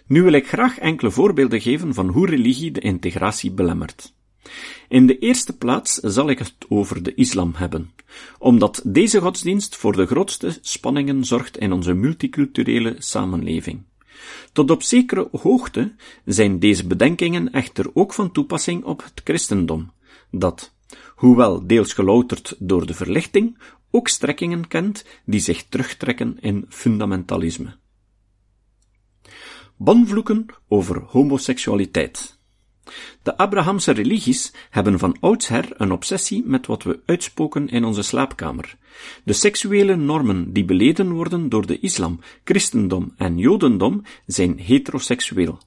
Nu 0.06 0.24
wil 0.24 0.34
ik 0.34 0.48
graag 0.48 0.80
enkele 0.80 1.12
voorbeelden 1.12 1.62
geven 1.62 1.94
van 1.94 2.08
hoe 2.08 2.28
religie 2.28 2.72
de 2.72 2.80
integratie 2.80 3.52
belemmert. 3.52 4.16
In 4.88 5.08
de 5.08 5.20
eerste 5.20 5.58
plaats 5.58 5.94
zal 5.94 6.30
ik 6.30 6.40
het 6.40 6.56
over 6.70 7.04
de 7.04 7.14
islam 7.14 7.54
hebben, 7.56 7.92
omdat 8.40 8.82
deze 8.86 9.20
godsdienst 9.20 9.76
voor 9.76 9.96
de 9.96 10.06
grootste 10.06 10.58
spanningen 10.62 11.26
zorgt 11.26 11.58
in 11.58 11.72
onze 11.72 11.94
multiculturele 11.94 12.96
samenleving. 12.98 13.84
Tot 14.52 14.72
op 14.72 14.84
zekere 14.84 15.28
hoogte 15.32 15.96
zijn 16.26 16.60
deze 16.60 16.88
bedenkingen 16.88 17.52
echter 17.52 17.90
ook 17.94 18.14
van 18.14 18.32
toepassing 18.32 18.84
op 18.84 19.04
het 19.04 19.22
christendom, 19.24 19.92
dat, 20.32 20.74
hoewel 21.16 21.68
deels 21.68 21.94
gelouterd 21.94 22.56
door 22.60 22.86
de 22.86 22.94
verlichting, 22.94 23.58
ook 23.92 24.08
strekkingen 24.08 24.68
kent 24.68 25.06
die 25.26 25.40
zich 25.40 25.64
terugtrekken 25.64 26.38
in 26.40 26.66
fundamentalisme. 26.70 27.78
Banvloeken 29.76 30.46
over 30.68 31.02
homoseksualiteit. 31.02 32.37
De 33.24 33.38
Abrahamse 33.38 33.92
religies 33.92 34.54
hebben 34.70 35.00
van 35.00 35.18
oudsher 35.20 35.66
een 35.78 35.92
obsessie 35.92 36.44
met 36.46 36.68
wat 36.68 36.84
we 36.84 37.00
uitspoken 37.06 37.68
in 37.68 37.84
onze 37.84 38.02
slaapkamer. 38.02 38.78
De 39.24 39.34
seksuele 39.34 39.96
normen 39.96 40.54
die 40.54 40.66
beleden 40.66 41.12
worden 41.12 41.50
door 41.50 41.66
de 41.66 41.80
islam, 41.80 42.20
christendom 42.44 43.14
en 43.18 43.38
jodendom 43.38 44.04
zijn 44.26 44.60
heteroseksueel. 44.60 45.60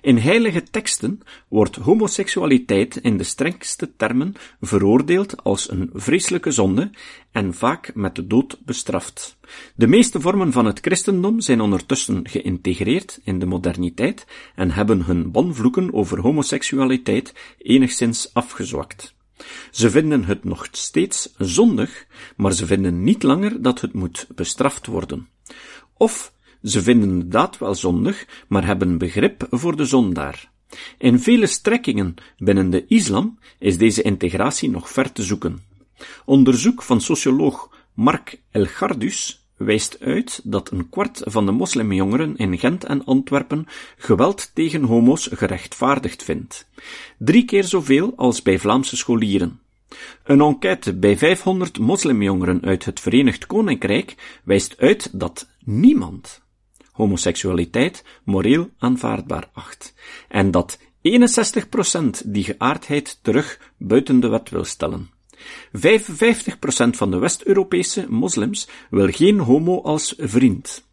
In 0.00 0.16
heilige 0.16 0.62
teksten 0.62 1.20
wordt 1.48 1.76
homoseksualiteit 1.76 2.96
in 2.96 3.16
de 3.16 3.24
strengste 3.24 3.96
termen 3.96 4.34
veroordeeld 4.60 5.44
als 5.44 5.70
een 5.70 5.90
vreselijke 5.92 6.50
zonde 6.50 6.90
en 7.32 7.54
vaak 7.54 7.94
met 7.94 8.14
de 8.14 8.26
dood 8.26 8.58
bestraft. 8.64 9.36
De 9.74 9.86
meeste 9.86 10.20
vormen 10.20 10.52
van 10.52 10.66
het 10.66 10.80
christendom 10.80 11.40
zijn 11.40 11.60
ondertussen 11.60 12.28
geïntegreerd 12.28 13.20
in 13.24 13.38
de 13.38 13.46
moderniteit 13.46 14.26
en 14.54 14.70
hebben 14.70 15.04
hun 15.04 15.30
banvloeken 15.30 15.92
over 15.92 16.20
homoseksualiteit 16.20 17.34
enigszins 17.58 18.30
afgezwakt. 18.32 19.14
Ze 19.70 19.90
vinden 19.90 20.24
het 20.24 20.44
nog 20.44 20.68
steeds 20.70 21.34
zondig, 21.38 22.06
maar 22.36 22.52
ze 22.52 22.66
vinden 22.66 23.02
niet 23.02 23.22
langer 23.22 23.62
dat 23.62 23.80
het 23.80 23.92
moet 23.92 24.26
bestraft 24.34 24.86
worden. 24.86 25.28
Of 25.96 26.32
ze 26.64 26.82
vinden 26.82 27.18
de 27.18 27.28
daad 27.28 27.58
wel 27.58 27.74
zondig, 27.74 28.26
maar 28.48 28.66
hebben 28.66 28.98
begrip 28.98 29.46
voor 29.50 29.76
de 29.76 29.84
zondaar. 29.84 30.50
In 30.98 31.20
vele 31.20 31.46
strekkingen 31.46 32.14
binnen 32.38 32.70
de 32.70 32.84
islam 32.86 33.38
is 33.58 33.78
deze 33.78 34.02
integratie 34.02 34.70
nog 34.70 34.90
ver 34.90 35.12
te 35.12 35.22
zoeken. 35.22 35.62
Onderzoek 36.24 36.82
van 36.82 37.00
socioloog 37.00 37.70
Mark 37.94 38.40
Elgardus 38.50 39.46
wijst 39.56 40.00
uit 40.00 40.40
dat 40.44 40.70
een 40.70 40.88
kwart 40.88 41.22
van 41.24 41.46
de 41.46 41.52
moslimjongeren 41.52 42.36
in 42.36 42.58
Gent 42.58 42.84
en 42.84 43.04
Antwerpen 43.04 43.66
geweld 43.96 44.50
tegen 44.54 44.82
homo's 44.82 45.28
gerechtvaardigd 45.32 46.22
vindt. 46.22 46.68
Drie 47.18 47.44
keer 47.44 47.64
zoveel 47.64 48.12
als 48.16 48.42
bij 48.42 48.58
Vlaamse 48.58 48.96
scholieren. 48.96 49.60
Een 50.24 50.40
enquête 50.40 50.94
bij 50.94 51.16
500 51.16 51.78
moslimjongeren 51.78 52.62
uit 52.62 52.84
het 52.84 53.00
Verenigd 53.00 53.46
Koninkrijk 53.46 54.40
wijst 54.44 54.74
uit 54.78 55.10
dat 55.12 55.48
niemand 55.64 56.42
homoseksualiteit 56.94 58.04
moreel 58.24 58.70
aanvaardbaar 58.78 59.48
acht, 59.52 59.94
en 60.28 60.50
dat 60.50 60.78
61% 60.78 62.24
die 62.24 62.44
geaardheid 62.44 63.18
terug 63.22 63.72
buiten 63.78 64.20
de 64.20 64.28
wet 64.28 64.50
wil 64.50 64.64
stellen. 64.64 65.10
55% 65.72 66.96
van 66.96 67.10
de 67.10 67.18
West-Europese 67.18 68.06
moslims 68.08 68.68
wil 68.90 69.08
geen 69.10 69.38
homo 69.38 69.82
als 69.82 70.14
vriend. 70.18 70.84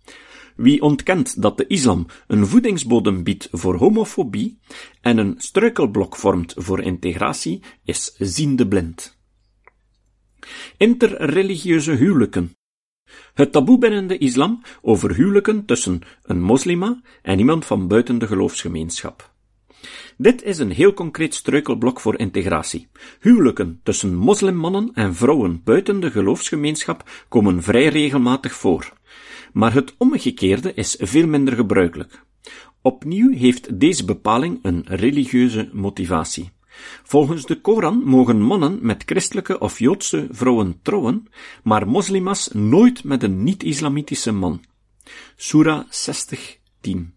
Wie 0.56 0.82
ontkent 0.82 1.42
dat 1.42 1.58
de 1.58 1.68
islam 1.68 2.06
een 2.28 2.48
voedingsbodem 2.48 3.24
biedt 3.24 3.48
voor 3.52 3.76
homofobie 3.76 4.60
en 5.02 5.18
een 5.18 5.36
struikelblok 5.38 6.16
vormt 6.16 6.54
voor 6.58 6.82
integratie, 6.82 7.62
is 7.84 8.16
ziende 8.18 8.68
blind. 8.68 9.18
Interreligieuze 10.78 11.92
huwelijken 11.92 12.56
het 13.34 13.52
taboe 13.52 13.78
binnen 13.78 14.08
de 14.08 14.18
islam 14.18 14.62
over 14.82 15.16
huwelijken 15.16 15.66
tussen 15.66 16.02
een 16.24 16.42
moslima 16.42 17.02
en 17.22 17.40
iemand 17.40 17.66
van 17.66 17.88
buiten 17.88 18.18
de 18.18 18.28
geloofsgemeenschap. 18.28 19.32
Dit 20.18 20.44
is 20.44 20.58
een 20.58 20.72
heel 20.72 20.94
concreet 20.94 21.34
struikelblok 21.34 22.00
voor 22.00 22.20
integratie. 22.20 22.88
Huwelijken 23.20 23.80
tussen 23.84 24.16
moslimmannen 24.16 24.92
en 24.94 25.16
vrouwen 25.16 25.62
buiten 25.64 26.00
de 26.00 26.12
geloofsgemeenschap 26.12 27.26
komen 27.30 27.64
vrij 27.64 27.88
regelmatig 27.88 28.54
voor. 28.54 28.94
Maar 29.54 29.74
het 29.74 29.96
omgekeerde 29.98 30.74
is 30.74 30.96
veel 31.00 31.28
minder 31.28 31.56
gebruikelijk. 31.56 32.24
Opnieuw 32.82 33.32
heeft 33.32 33.80
deze 33.80 34.06
bepaling 34.06 34.60
een 34.62 34.84
religieuze 34.86 35.70
motivatie. 35.74 36.52
Volgens 37.04 37.46
de 37.46 37.62
Koran 37.62 38.04
mogen 38.04 38.42
mannen 38.42 38.80
met 38.82 39.04
christelijke 39.06 39.60
of 39.60 39.80
joodse 39.80 40.28
vrouwen 40.30 40.80
trouwen, 40.82 41.28
maar 41.64 41.88
moslimas 41.88 42.50
nooit 42.54 43.04
met 43.04 43.24
een 43.24 43.44
niet-islamitische 43.44 44.32
man. 44.32 44.62
Surah 45.36 45.86
60, 45.90 46.58
10. 46.82 47.14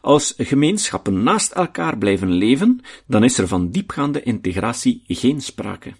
Als 0.00 0.34
gemeenschappen 0.36 1.22
naast 1.22 1.52
elkaar 1.52 1.98
blijven 1.98 2.32
leven, 2.32 2.80
dan 3.06 3.24
is 3.24 3.38
er 3.38 3.48
van 3.48 3.70
diepgaande 3.70 4.22
integratie 4.22 5.02
geen 5.06 5.40
sprake. 5.40 5.92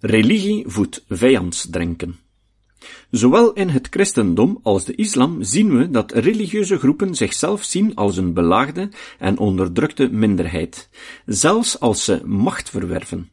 Religie 0.00 0.64
voedt 0.66 1.04
vijandsdrenken. 1.08 2.23
Zowel 3.10 3.52
in 3.52 3.68
het 3.68 3.86
christendom 3.90 4.58
als 4.62 4.84
de 4.84 4.94
islam 4.94 5.42
zien 5.42 5.76
we 5.78 5.90
dat 5.90 6.12
religieuze 6.12 6.78
groepen 6.78 7.14
zichzelf 7.14 7.62
zien 7.62 7.94
als 7.94 8.16
een 8.16 8.32
belaagde 8.32 8.88
en 9.18 9.38
onderdrukte 9.38 10.08
minderheid, 10.08 10.88
zelfs 11.26 11.80
als 11.80 12.04
ze 12.04 12.20
macht 12.24 12.70
verwerven. 12.70 13.28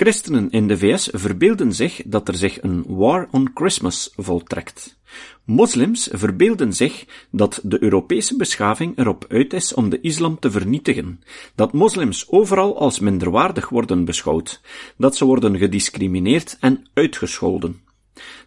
Christenen 0.00 0.50
in 0.50 0.68
de 0.68 0.78
VS 0.78 1.08
verbeelden 1.12 1.72
zich 1.72 2.02
dat 2.06 2.28
er 2.28 2.34
zich 2.34 2.62
een 2.62 2.84
war 2.86 3.28
on 3.30 3.50
Christmas 3.54 4.12
voltrekt. 4.16 4.98
Moslims 5.44 6.08
verbeelden 6.12 6.72
zich 6.72 7.06
dat 7.30 7.60
de 7.62 7.82
Europese 7.82 8.36
beschaving 8.36 8.98
erop 8.98 9.24
uit 9.28 9.52
is 9.52 9.74
om 9.74 9.88
de 9.88 10.00
islam 10.00 10.38
te 10.38 10.50
vernietigen, 10.50 11.20
dat 11.54 11.72
moslims 11.72 12.28
overal 12.28 12.78
als 12.78 12.98
minderwaardig 12.98 13.68
worden 13.68 14.04
beschouwd, 14.04 14.60
dat 14.96 15.16
ze 15.16 15.24
worden 15.24 15.58
gediscrimineerd 15.58 16.56
en 16.60 16.88
uitgescholden. 16.94 17.80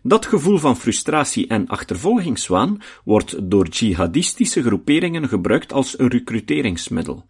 Dat 0.01 0.25
gevoel 0.25 0.57
van 0.57 0.77
frustratie 0.77 1.47
en 1.47 1.67
achtervolgingswaan 1.67 2.81
wordt 3.03 3.49
door 3.49 3.67
jihadistische 3.67 4.63
groeperingen 4.63 5.27
gebruikt 5.27 5.73
als 5.73 5.99
een 5.99 6.07
recruteringsmiddel. 6.07 7.25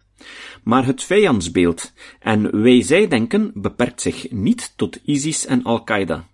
Maar 0.62 0.86
het 0.86 1.02
vijandsbeeld 1.02 1.92
en 2.20 2.62
wij-zij-denken 2.62 3.50
beperkt 3.54 4.00
zich 4.00 4.30
niet 4.30 4.72
tot 4.76 4.98
ISIS 5.04 5.46
en 5.46 5.62
Al-Qaeda. 5.62 6.24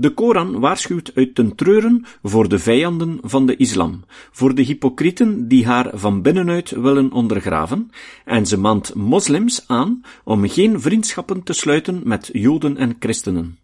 De 0.00 0.14
Koran 0.14 0.60
waarschuwt 0.60 1.12
uit 1.14 1.34
ten 1.34 1.54
treuren 1.54 2.04
voor 2.22 2.48
de 2.48 2.58
vijanden 2.58 3.18
van 3.22 3.46
de 3.46 3.56
islam, 3.56 4.04
voor 4.30 4.54
de 4.54 4.62
hypocrieten 4.62 5.48
die 5.48 5.66
haar 5.66 5.90
van 5.92 6.22
binnenuit 6.22 6.70
willen 6.70 7.12
ondergraven, 7.12 7.90
en 8.24 8.46
ze 8.46 8.58
maand 8.58 8.94
moslims 8.94 9.64
aan 9.66 10.02
om 10.24 10.48
geen 10.48 10.80
vriendschappen 10.80 11.42
te 11.42 11.52
sluiten 11.52 12.00
met 12.04 12.30
joden 12.32 12.76
en 12.76 12.96
christenen. 12.98 13.58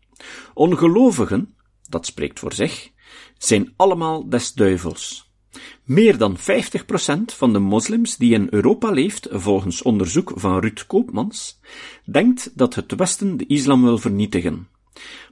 Ongelovigen, 0.54 1.54
dat 1.88 2.06
spreekt 2.06 2.38
voor 2.38 2.52
zich, 2.52 2.90
zijn 3.38 3.72
allemaal 3.76 4.28
des 4.28 4.52
duivels. 4.52 5.25
Meer 5.86 6.18
dan 6.18 6.36
50% 6.38 6.40
van 7.26 7.52
de 7.52 7.58
moslims 7.58 8.16
die 8.16 8.32
in 8.32 8.46
Europa 8.50 8.90
leeft, 8.90 9.28
volgens 9.30 9.82
onderzoek 9.82 10.32
van 10.34 10.60
Ruud 10.60 10.86
Koopmans, 10.86 11.60
denkt 12.04 12.50
dat 12.54 12.74
het 12.74 12.94
Westen 12.94 13.36
de 13.36 13.46
islam 13.46 13.82
wil 13.82 13.98
vernietigen. 13.98 14.68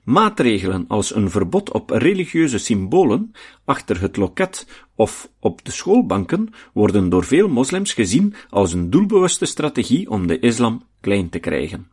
Maatregelen 0.04 0.84
als 0.88 1.14
een 1.14 1.30
verbod 1.30 1.72
op 1.72 1.90
religieuze 1.90 2.58
symbolen 2.58 3.32
achter 3.64 4.00
het 4.00 4.16
loket 4.16 4.66
of 4.94 5.30
op 5.40 5.64
de 5.64 5.70
schoolbanken 5.70 6.48
worden 6.72 7.08
door 7.08 7.24
veel 7.24 7.48
moslims 7.48 7.92
gezien 7.92 8.34
als 8.50 8.72
een 8.72 8.90
doelbewuste 8.90 9.44
strategie 9.44 10.10
om 10.10 10.26
de 10.26 10.38
islam 10.38 10.82
klein 11.00 11.28
te 11.28 11.38
krijgen. 11.38 11.88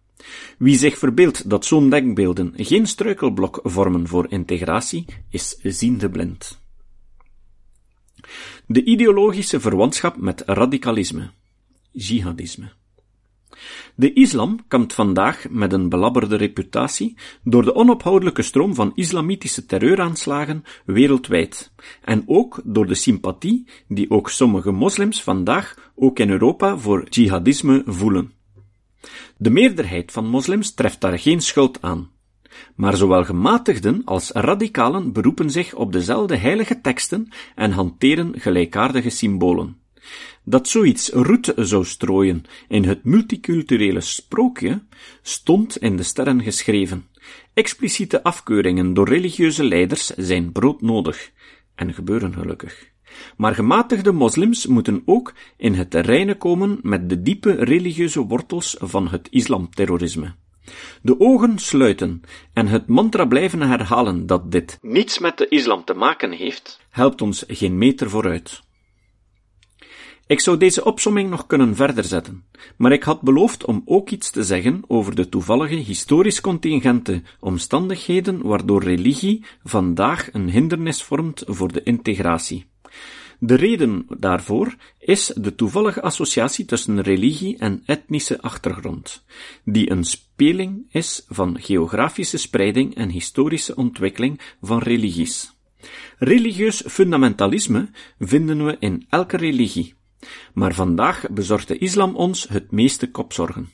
Wie 0.57 0.77
zich 0.77 0.97
verbeeldt 0.97 1.49
dat 1.49 1.65
zo'n 1.65 1.89
denkbeelden 1.89 2.53
geen 2.55 2.87
struikelblok 2.87 3.59
vormen 3.63 4.07
voor 4.07 4.25
integratie, 4.29 5.05
is 5.29 5.57
ziende 5.63 6.09
blind. 6.09 6.60
De 8.71 8.83
ideologische 8.83 9.59
verwantschap 9.59 10.17
met 10.17 10.43
radicalisme, 10.45 11.29
jihadisme. 11.91 12.71
De 13.95 14.13
islam 14.13 14.59
kampt 14.67 14.93
vandaag 14.93 15.49
met 15.49 15.73
een 15.73 15.89
belabberde 15.89 16.35
reputatie 16.35 17.17
door 17.43 17.63
de 17.63 17.75
onophoudelijke 17.75 18.41
stroom 18.41 18.75
van 18.75 18.91
islamitische 18.95 19.65
terreuraanslagen 19.65 20.63
wereldwijd, 20.85 21.71
en 22.01 22.23
ook 22.25 22.61
door 22.63 22.87
de 22.87 22.95
sympathie 22.95 23.67
die 23.87 24.09
ook 24.09 24.29
sommige 24.29 24.71
moslims 24.71 25.23
vandaag 25.23 25.91
ook 25.95 26.19
in 26.19 26.29
Europa 26.29 26.77
voor 26.77 27.07
jihadisme 27.09 27.83
voelen. 27.85 28.31
De 29.37 29.49
meerderheid 29.49 30.11
van 30.11 30.27
moslims 30.27 30.73
treft 30.73 31.01
daar 31.01 31.19
geen 31.19 31.41
schuld 31.41 31.81
aan. 31.81 32.09
Maar 32.75 32.97
zowel 32.97 33.23
gematigden 33.23 34.01
als 34.05 34.31
radicalen 34.31 35.13
beroepen 35.13 35.51
zich 35.51 35.73
op 35.73 35.91
dezelfde 35.91 36.35
heilige 36.35 36.81
teksten 36.81 37.27
en 37.55 37.71
hanteren 37.71 38.39
gelijkaardige 38.39 39.09
symbolen. 39.09 39.77
Dat 40.43 40.67
zoiets 40.67 41.09
roet 41.09 41.53
zou 41.55 41.85
strooien 41.85 42.43
in 42.67 42.83
het 42.83 43.03
multiculturele 43.03 44.01
sprookje, 44.01 44.83
stond 45.21 45.77
in 45.77 45.95
de 45.95 46.03
sterren 46.03 46.41
geschreven. 46.43 47.05
Expliciete 47.53 48.23
afkeuringen 48.23 48.93
door 48.93 49.07
religieuze 49.07 49.63
leiders 49.63 50.05
zijn 50.05 50.51
broodnodig, 50.51 51.31
en 51.75 51.93
gebeuren 51.93 52.33
gelukkig. 52.33 52.89
Maar 53.37 53.55
gematigde 53.55 54.11
moslims 54.11 54.65
moeten 54.65 55.01
ook 55.05 55.33
in 55.57 55.73
het 55.73 55.93
reine 55.93 56.35
komen 56.35 56.79
met 56.81 57.09
de 57.09 57.21
diepe 57.21 57.51
religieuze 57.51 58.21
wortels 58.21 58.75
van 58.79 59.07
het 59.07 59.27
islamterrorisme. 59.31 60.35
De 61.01 61.19
ogen 61.19 61.59
sluiten 61.59 62.21
en 62.53 62.67
het 62.67 62.87
mantra 62.87 63.25
blijven 63.25 63.61
herhalen 63.61 64.25
dat 64.25 64.51
dit 64.51 64.79
niets 64.81 65.19
met 65.19 65.37
de 65.37 65.47
islam 65.47 65.83
te 65.83 65.93
maken 65.93 66.31
heeft, 66.31 66.79
helpt 66.89 67.21
ons 67.21 67.43
geen 67.47 67.77
meter 67.77 68.09
vooruit. 68.09 68.61
Ik 70.31 70.39
zou 70.39 70.57
deze 70.57 70.83
opsomming 70.83 71.29
nog 71.29 71.47
kunnen 71.47 71.75
verder 71.75 72.03
zetten, 72.03 72.45
maar 72.77 72.91
ik 72.91 73.03
had 73.03 73.21
beloofd 73.21 73.65
om 73.65 73.81
ook 73.85 74.09
iets 74.09 74.31
te 74.31 74.43
zeggen 74.43 74.81
over 74.87 75.15
de 75.15 75.29
toevallige 75.29 75.75
historisch 75.75 76.41
contingente 76.41 77.21
omstandigheden 77.39 78.41
waardoor 78.41 78.83
religie 78.83 79.45
vandaag 79.63 80.33
een 80.33 80.49
hindernis 80.49 81.03
vormt 81.03 81.43
voor 81.47 81.71
de 81.71 81.83
integratie. 81.83 82.70
De 83.43 83.55
reden 83.55 84.05
daarvoor 84.19 84.75
is 84.99 85.33
de 85.35 85.55
toevallige 85.55 86.01
associatie 86.01 86.65
tussen 86.65 87.01
religie 87.01 87.57
en 87.57 87.81
etnische 87.85 88.41
achtergrond, 88.41 89.23
die 89.63 89.91
een 89.91 90.03
speling 90.03 90.85
is 90.89 91.25
van 91.27 91.59
geografische 91.61 92.37
spreiding 92.37 92.95
en 92.95 93.09
historische 93.09 93.75
ontwikkeling 93.75 94.39
van 94.61 94.79
religies. 94.79 95.53
Religieus 96.17 96.83
fundamentalisme 96.87 97.89
vinden 98.19 98.65
we 98.65 98.77
in 98.79 99.05
elke 99.09 99.37
religie, 99.37 99.93
maar 100.53 100.73
vandaag 100.73 101.25
bezorgt 101.29 101.67
de 101.67 101.77
islam 101.77 102.15
ons 102.15 102.47
het 102.47 102.71
meeste 102.71 103.11
kopzorgen. 103.11 103.69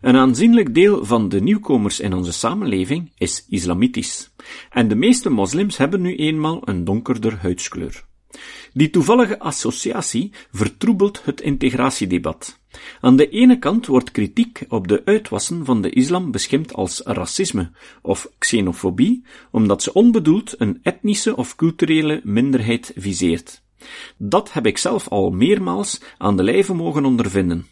Een 0.00 0.16
aanzienlijk 0.16 0.74
deel 0.74 1.04
van 1.04 1.28
de 1.28 1.40
nieuwkomers 1.40 2.00
in 2.00 2.12
onze 2.12 2.32
samenleving 2.32 3.12
is 3.16 3.46
islamitisch, 3.48 4.34
en 4.70 4.88
de 4.88 4.96
meeste 4.96 5.30
moslims 5.30 5.76
hebben 5.76 6.00
nu 6.00 6.16
eenmaal 6.16 6.68
een 6.68 6.84
donkerder 6.84 7.38
huidskleur. 7.38 8.10
Die 8.72 8.90
toevallige 8.90 9.38
associatie 9.38 10.32
vertroebelt 10.52 11.24
het 11.24 11.40
integratiedebat. 11.40 12.60
Aan 13.00 13.16
de 13.16 13.28
ene 13.28 13.58
kant 13.58 13.86
wordt 13.86 14.10
kritiek 14.10 14.64
op 14.68 14.88
de 14.88 15.02
uitwassen 15.04 15.64
van 15.64 15.82
de 15.82 15.90
islam 15.90 16.30
beschimpt 16.30 16.74
als 16.74 17.00
racisme 17.04 17.70
of 18.02 18.30
xenofobie, 18.38 19.24
omdat 19.50 19.82
ze 19.82 19.92
onbedoeld 19.92 20.54
een 20.60 20.80
etnische 20.82 21.36
of 21.36 21.56
culturele 21.56 22.20
minderheid 22.24 22.92
viseert. 22.96 23.62
Dat 24.16 24.52
heb 24.52 24.66
ik 24.66 24.78
zelf 24.78 25.08
al 25.08 25.30
meermaals 25.30 26.00
aan 26.18 26.36
de 26.36 26.42
lijve 26.42 26.74
mogen 26.74 27.04
ondervinden. 27.04 27.66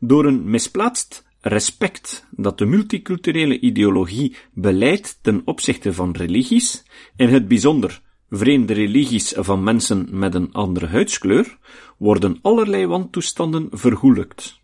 Door 0.00 0.24
een 0.24 0.50
misplaatst 0.50 1.24
respect 1.40 2.26
dat 2.30 2.58
de 2.58 2.64
multiculturele 2.64 3.60
ideologie 3.60 4.36
beleidt 4.52 5.18
ten 5.22 5.42
opzichte 5.44 5.92
van 5.92 6.12
religies, 6.16 6.82
in 7.16 7.28
het 7.28 7.48
bijzonder 7.48 8.02
vreemde 8.34 8.72
religies 8.72 9.32
van 9.36 9.62
mensen 9.62 10.08
met 10.10 10.34
een 10.34 10.52
andere 10.52 10.86
huidskleur, 10.86 11.58
worden 11.98 12.38
allerlei 12.42 12.86
wantoestanden 12.86 13.68
vergoelijkt. 13.70 14.60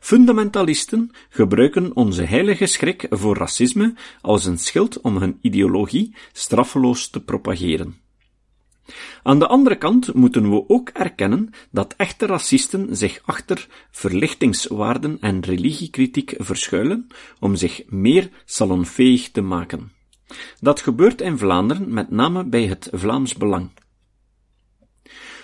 Fundamentalisten 0.00 1.10
gebruiken 1.28 1.96
onze 1.96 2.22
heilige 2.22 2.66
schrik 2.66 3.06
voor 3.10 3.36
racisme 3.36 3.94
als 4.20 4.44
een 4.44 4.58
schild 4.58 5.00
om 5.00 5.16
hun 5.16 5.38
ideologie 5.40 6.14
straffeloos 6.32 7.08
te 7.08 7.20
propageren. 7.20 7.96
Aan 9.22 9.38
de 9.38 9.46
andere 9.46 9.76
kant 9.76 10.14
moeten 10.14 10.50
we 10.50 10.68
ook 10.68 10.88
erkennen 10.88 11.50
dat 11.70 11.94
echte 11.96 12.26
racisten 12.26 12.96
zich 12.96 13.20
achter 13.24 13.66
verlichtingswaarden 13.90 15.20
en 15.20 15.44
religiekritiek 15.44 16.34
verschuilen 16.38 17.06
om 17.40 17.56
zich 17.56 17.82
meer 17.86 18.30
salonfähig 18.44 19.30
te 19.32 19.40
maken. 19.40 19.97
Dat 20.60 20.80
gebeurt 20.80 21.20
in 21.20 21.38
Vlaanderen 21.38 21.92
met 21.92 22.10
name 22.10 22.44
bij 22.44 22.66
het 22.66 22.88
Vlaams 22.92 23.34
Belang. 23.34 23.70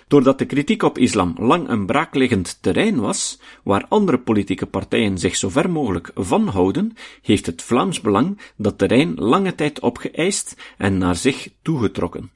Doordat 0.09 0.39
de 0.39 0.47
kritiek 0.47 0.83
op 0.83 0.99
islam 0.99 1.35
lang 1.39 1.69
een 1.69 1.87
braakliggend 1.87 2.63
terrein 2.63 3.01
was, 3.01 3.41
waar 3.63 3.87
andere 3.89 4.19
politieke 4.19 4.67
partijen 4.67 5.19
zich 5.19 5.37
zo 5.37 5.49
ver 5.49 5.71
mogelijk 5.71 6.11
van 6.15 6.49
houden, 6.49 6.97
heeft 7.23 7.47
het 7.47 7.63
Vlaams 7.63 8.01
Belang 8.01 8.41
dat 8.57 8.79
terrein 8.79 9.15
lange 9.15 9.55
tijd 9.55 9.81
opgeëist 9.81 10.57
en 10.79 10.99
naar 10.99 11.17
zich 11.17 11.49
toegetrokken. 11.63 12.31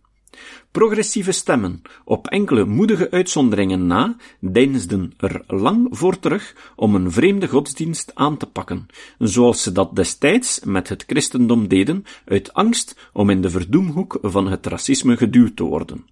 Progressieve 0.72 1.33
stemmen, 1.33 1.83
op 2.04 2.26
enkele 2.26 2.64
moedige 2.64 3.11
uitzonderingen 3.11 3.87
na, 3.87 4.16
deinsden 4.40 5.12
er 5.16 5.44
lang 5.46 5.88
voor 5.90 6.18
terug 6.18 6.72
om 6.76 6.94
een 6.94 7.12
vreemde 7.12 7.48
godsdienst 7.48 8.11
aan 8.14 8.37
te 8.37 8.46
pakken, 8.46 8.87
zoals 9.18 9.62
ze 9.62 9.72
dat 9.72 9.96
destijds 9.96 10.61
met 10.64 10.88
het 10.88 11.04
christendom 11.07 11.68
deden, 11.68 12.04
uit 12.24 12.52
angst 12.52 13.09
om 13.12 13.31
in 13.31 13.42
de 13.42 13.50
verdoemhoek 13.50 14.18
van 14.22 14.48
het 14.48 14.66
racisme 14.66 15.16
geduwd 15.16 15.57
te 15.57 15.62
worden. 15.62 16.04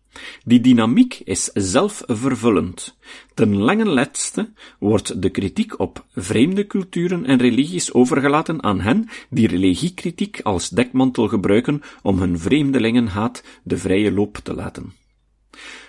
Die 0.44 0.60
dynamiek 0.60 1.20
is 1.24 1.50
zelfvervullend. 1.54 2.96
Ten 3.34 3.56
lange 3.56 3.88
letste 3.88 4.50
wordt 4.78 5.22
de 5.22 5.30
kritiek 5.30 5.78
op 5.78 6.04
vreemde 6.14 6.66
culturen 6.66 7.24
en 7.24 7.38
religies 7.38 7.92
overgelaten 7.92 8.62
aan 8.62 8.80
hen 8.80 9.08
die 9.30 9.48
religiekritiek 9.48 10.40
als 10.42 10.68
dekmantel 10.68 11.28
gebruiken 11.28 11.82
om 12.02 12.18
hun 12.18 12.38
vreemdelingenhaat 12.38 13.42
de 13.62 13.78
vrije 13.78 14.12
loop 14.12 14.38
te 14.46 14.54
laten. 14.54 14.92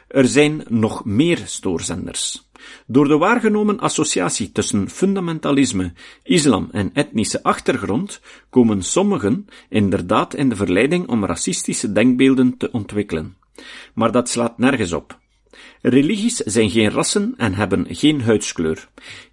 Er 0.08 0.28
zijn 0.28 0.64
nog 0.68 1.06
meer 1.06 1.42
stoorzenders. 1.46 2.50
Door 2.88 3.08
de 3.08 3.18
waargenomen 3.18 3.80
associatie 3.80 4.52
tussen 4.52 4.90
fundamentalisme, 4.90 5.94
islam 6.24 6.70
en 6.72 6.90
etnische 6.94 7.44
achtergrond 7.44 8.22
komen 8.50 8.84
sommigen 8.84 9.46
inderdaad 9.70 10.34
in 10.34 10.50
de 10.50 10.56
verleiding 10.56 11.08
om 11.08 11.26
racistische 11.26 11.92
denkbeelden 11.92 12.58
te 12.58 12.72
ontwikkelen. 12.72 13.38
Maar 13.94 14.12
dat 14.12 14.30
slaat 14.30 14.58
nergens 14.58 14.94
op. 14.94 15.20
Religies 15.82 16.36
zijn 16.36 16.70
geen 16.70 16.90
rassen 16.92 17.34
en 17.38 17.54
hebben 17.54 17.86
geen 17.90 18.22
huidskleur. 18.22 18.90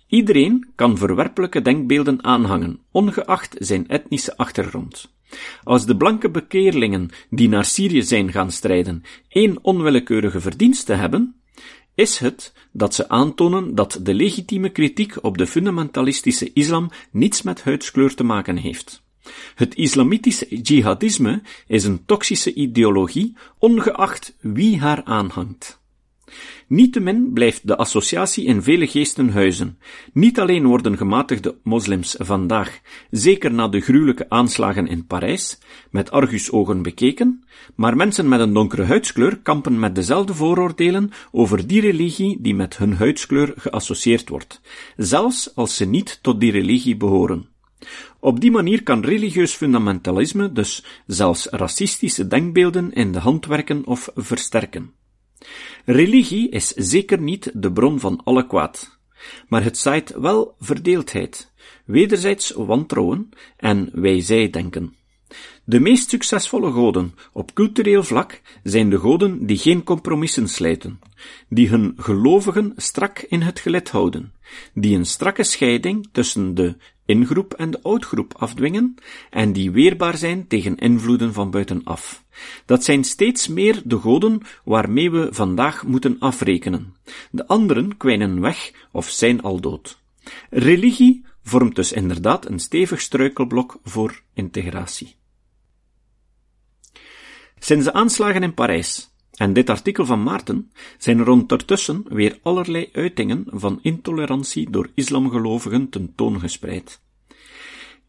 Iedereen 0.07 0.73
kan 0.75 0.99
verwerpelijke 0.99 1.63
denkbeelden 1.63 2.25
aanhangen, 2.25 2.81
ongeacht 2.91 3.57
zijn 3.59 3.89
etnische 3.89 4.37
achtergrond. 4.37 5.14
Als 5.63 5.87
de 5.87 5.97
blanke 5.97 6.31
bekeerlingen 6.31 7.11
die 7.31 7.49
naar 7.49 7.65
Syrië 7.65 8.03
zijn 8.03 8.33
gaan 8.33 8.51
strijden 8.51 9.03
één 9.29 9.59
onwillekeurige 9.63 10.41
verdienste 10.41 10.93
hebben, 10.93 11.35
is 11.95 12.19
het 12.19 12.53
dat 12.73 12.95
ze 12.95 13.09
aantonen 13.09 13.75
dat 13.75 13.99
de 14.03 14.15
legitieme 14.15 14.69
kritiek 14.69 15.25
op 15.25 15.39
de 15.39 15.47
fundamentalistische 15.47 16.51
islam 16.53 16.91
niets 17.11 17.43
met 17.43 17.63
huidskleur 17.63 18.15
te 18.15 18.25
maken 18.25 18.57
heeft. 18.57 19.03
Het 19.55 19.75
islamitische 19.75 20.61
jihadisme 20.63 21.43
is 21.67 21.85
een 21.85 22.05
toxische 22.05 22.55
ideologie, 22.55 23.37
ongeacht 23.59 24.37
wie 24.41 24.79
haar 24.79 25.05
aanhangt. 25.05 25.83
Niettemin 26.67 27.33
blijft 27.33 27.67
de 27.67 27.77
associatie 27.77 28.45
in 28.45 28.63
vele 28.63 28.87
geesten 28.87 29.29
huizen. 29.31 29.79
Niet 30.13 30.41
alleen 30.41 30.67
worden 30.67 30.97
gematigde 30.97 31.57
moslims 31.63 32.15
vandaag, 32.19 32.81
zeker 33.11 33.53
na 33.53 33.69
de 33.69 33.81
gruwelijke 33.81 34.29
aanslagen 34.29 34.87
in 34.87 35.07
Parijs, 35.07 35.59
met 35.91 36.11
argusogen 36.11 36.83
bekeken, 36.83 37.45
maar 37.75 37.97
mensen 37.97 38.29
met 38.29 38.41
een 38.41 38.53
donkere 38.53 38.85
huidskleur 38.85 39.39
kampen 39.39 39.79
met 39.79 39.95
dezelfde 39.95 40.35
vooroordelen 40.35 41.11
over 41.33 41.67
die 41.67 41.81
religie 41.81 42.39
die 42.41 42.55
met 42.55 42.77
hun 42.77 42.95
huidskleur 42.95 43.53
geassocieerd 43.57 44.29
wordt, 44.29 44.61
zelfs 44.97 45.55
als 45.55 45.77
ze 45.77 45.85
niet 45.85 46.19
tot 46.23 46.41
die 46.41 46.53
religie 46.53 46.97
behoren. 46.97 47.49
Op 48.21 48.41
die 48.41 48.51
manier 48.51 48.83
kan 48.83 49.05
religieus 49.05 49.55
fundamentalisme 49.55 50.53
dus 50.53 50.85
zelfs 51.07 51.47
racistische 51.47 52.27
denkbeelden 52.27 52.93
in 52.93 53.13
de 53.13 53.19
hand 53.19 53.47
werken 53.47 53.87
of 53.87 54.09
versterken. 54.15 54.93
Religie 55.85 56.49
is 56.49 56.69
zeker 56.69 57.21
niet 57.21 57.51
de 57.55 57.73
bron 57.73 58.01
van 58.01 58.21
alle 58.25 58.47
kwaad, 58.47 58.99
maar 59.49 59.65
het 59.65 59.79
zaait 59.79 60.15
wel 60.17 60.55
verdeeldheid, 60.61 61.53
wederzijds 61.85 62.51
wantrouwen 62.51 63.29
en 63.57 63.91
wij-zij-denken. 63.93 64.95
De 65.65 65.81
meest 65.81 66.09
succesvolle 66.09 66.73
goden 66.73 67.15
op 67.33 67.55
cultureel 67.55 68.03
vlak 68.03 68.41
zijn 68.63 68.91
de 68.91 68.99
goden 68.99 69.47
die 69.47 69.59
geen 69.59 69.85
compromissen 69.85 70.49
slijten, 70.49 71.01
die 71.49 71.69
hun 71.69 71.95
gelovigen 71.97 72.73
strak 72.77 73.19
in 73.19 73.41
het 73.41 73.61
gelid 73.61 73.91
houden, 73.91 74.33
die 74.75 74.97
een 74.97 75.07
strakke 75.07 75.43
scheiding 75.43 76.09
tussen 76.13 76.55
de 76.55 76.77
ingroep 77.05 77.55
en 77.55 77.71
de 77.71 77.83
outgroep 77.83 78.35
afdwingen 78.37 78.95
en 79.31 79.53
die 79.53 79.71
weerbaar 79.71 80.17
zijn 80.17 80.47
tegen 80.47 80.77
invloeden 80.77 81.33
van 81.33 81.51
buitenaf. 81.51 82.25
Dat 82.67 82.85
zijn 82.85 83.05
steeds 83.05 83.49
meer 83.49 83.83
de 83.85 83.99
goden 83.99 84.41
waarmee 84.65 85.11
we 85.11 85.29
vandaag 85.31 85.87
moeten 85.87 86.17
afrekenen. 86.19 86.95
De 87.31 87.47
anderen 87.47 87.97
kwijnen 87.97 88.41
weg 88.41 88.73
of 88.93 89.09
zijn 89.09 89.43
al 89.43 89.61
dood. 89.61 90.03
Religie 90.51 91.25
vormt 91.43 91.77
dus 91.77 91.93
inderdaad 91.93 92.47
een 92.49 92.59
stevig 92.59 93.01
struikelblok 93.01 93.79
voor 93.83 94.21
integratie. 94.35 95.17
Sinds 97.59 97.85
de 97.85 97.93
aanslagen 97.93 98.43
in 98.43 98.55
Parijs 98.55 99.14
en 99.35 99.53
dit 99.53 99.71
artikel 99.71 100.07
van 100.07 100.23
Maarten 100.23 100.71
zijn 100.99 101.19
er 101.19 101.29
ondertussen 101.29 102.05
weer 102.09 102.39
allerlei 102.43 102.89
uitingen 102.93 103.45
van 103.47 103.79
intolerantie 103.83 104.71
door 104.71 104.91
islamgelovigen 104.95 105.89
tentoongespreid. 105.89 107.03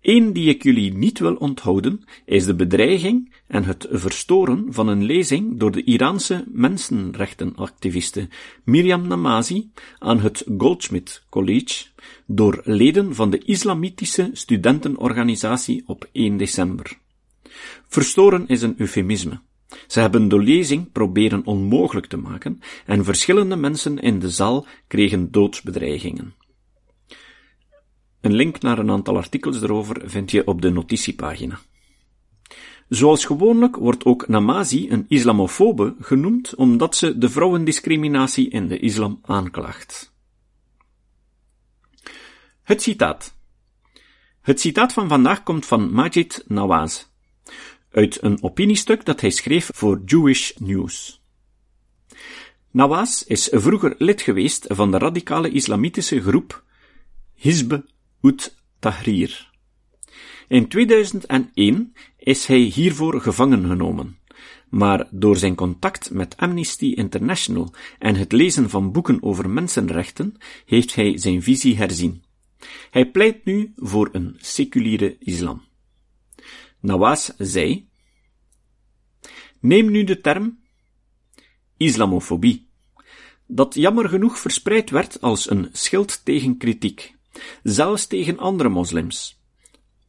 Eén 0.02 0.34
die 0.34 0.50
ik 0.50 0.64
jullie 0.64 0.94
niet 0.94 1.20
wil 1.20 1.36
onthouden, 1.36 2.04
is 2.26 2.46
de 2.46 2.56
bedreiging 2.56 3.34
en 3.48 3.64
het 3.64 3.88
verstoren 3.92 4.66
van 4.70 4.88
een 4.88 5.04
lezing 5.04 5.60
door 5.60 5.72
de 5.72 5.84
Iraanse 5.84 6.44
mensenrechtenactiviste 6.48 8.28
Miriam 8.64 9.08
Namazi 9.08 9.72
aan 10.00 10.20
het 10.20 10.46
Goldsmith 10.58 11.24
College 11.30 11.86
door 12.26 12.62
leden 12.64 13.16
van 13.16 13.30
de 13.30 13.38
Islamitische 13.38 14.30
Studentenorganisatie 14.34 15.84
op 15.86 16.10
1 16.12 16.38
december. 16.38 16.98
Verstoren 17.88 18.48
is 18.48 18.62
een 18.62 18.76
eufemisme. 18.78 19.40
Ze 19.88 20.00
hebben 20.00 20.28
de 20.28 20.40
lezing 20.40 20.92
proberen 20.92 21.46
onmogelijk 21.46 22.06
te 22.06 22.18
maken 22.18 22.62
en 22.86 23.04
verschillende 23.04 23.56
mensen 23.56 24.00
in 24.00 24.20
de 24.20 24.30
zaal 24.30 24.66
kregen 24.88 25.32
doodsbedreigingen. 25.32 26.34
Een 28.22 28.34
link 28.34 28.62
naar 28.62 28.80
een 28.80 28.92
aantal 28.92 29.18
artikels 29.18 29.62
erover 29.62 30.10
vind 30.10 30.32
je 30.32 30.48
op 30.48 30.62
de 30.62 30.70
notitiepagina. 30.70 31.60
Zoals 32.90 33.26
gewoonlijk 33.26 33.76
wordt 33.76 34.06
ook 34.06 34.28
Namazi 34.28 34.90
een 34.90 35.06
islamofobe 35.08 35.96
genoemd 36.00 36.56
omdat 36.56 36.96
ze 36.96 37.18
de 37.18 37.30
vrouwendiscriminatie 37.30 38.50
in 38.50 38.68
de 38.68 38.80
islam 38.80 39.20
aanklaagt. 39.22 40.14
Het 42.64 42.82
citaat. 42.82 43.38
Het 44.42 44.60
citaat 44.60 44.94
van 44.94 45.08
vandaag 45.08 45.44
komt 45.44 45.66
van 45.66 45.92
Majid 45.94 46.44
Nawaz, 46.48 47.06
uit 47.96 48.24
een 48.24 48.44
opiniestuk 48.44 49.06
dat 49.06 49.22
hij 49.22 49.30
schreef 49.30 49.70
voor 49.74 50.02
Jewish 50.06 50.52
News. 50.58 51.22
Nawaz 52.72 53.22
is 53.22 53.50
vroeger 53.52 53.96
lid 53.98 54.22
geweest 54.22 54.66
van 54.68 54.92
de 54.92 54.98
radicale 54.98 55.50
islamitische 55.50 56.22
groep 56.22 56.64
Hizb 57.34 57.74
ut-Tahrir. 58.22 59.50
In 60.48 60.68
2001 60.68 61.94
is 62.18 62.46
hij 62.46 62.60
hiervoor 62.60 63.22
gevangen 63.22 63.68
genomen, 63.68 64.18
maar 64.70 65.08
door 65.12 65.38
zijn 65.38 65.56
contact 65.56 66.12
met 66.12 66.38
Amnesty 66.38 66.86
International 66.86 67.74
en 68.00 68.16
het 68.16 68.32
lezen 68.32 68.70
van 68.70 68.92
boeken 68.92 69.24
over 69.24 69.50
mensenrechten 69.50 70.38
heeft 70.66 70.96
hij 70.96 71.18
zijn 71.18 71.44
visie 71.44 71.78
herzien. 71.78 72.24
Hij 72.92 73.12
pleit 73.12 73.46
nu 73.46 73.74
voor 73.76 74.10
een 74.12 74.36
seculiere 74.38 75.16
islam. 75.20 75.65
Nawaz 76.86 77.30
zei, 77.38 77.88
Neem 79.60 79.92
nu 79.92 80.04
de 80.04 80.22
term 80.22 80.60
islamofobie, 81.78 82.68
dat 83.48 83.74
jammer 83.74 84.10
genoeg 84.10 84.40
verspreid 84.40 84.90
werd 84.90 85.22
als 85.22 85.50
een 85.50 85.70
schild 85.72 86.26
tegen 86.26 86.58
kritiek, 86.58 87.16
zelfs 87.64 88.08
tegen 88.08 88.38
andere 88.38 88.70
moslims. 88.70 89.40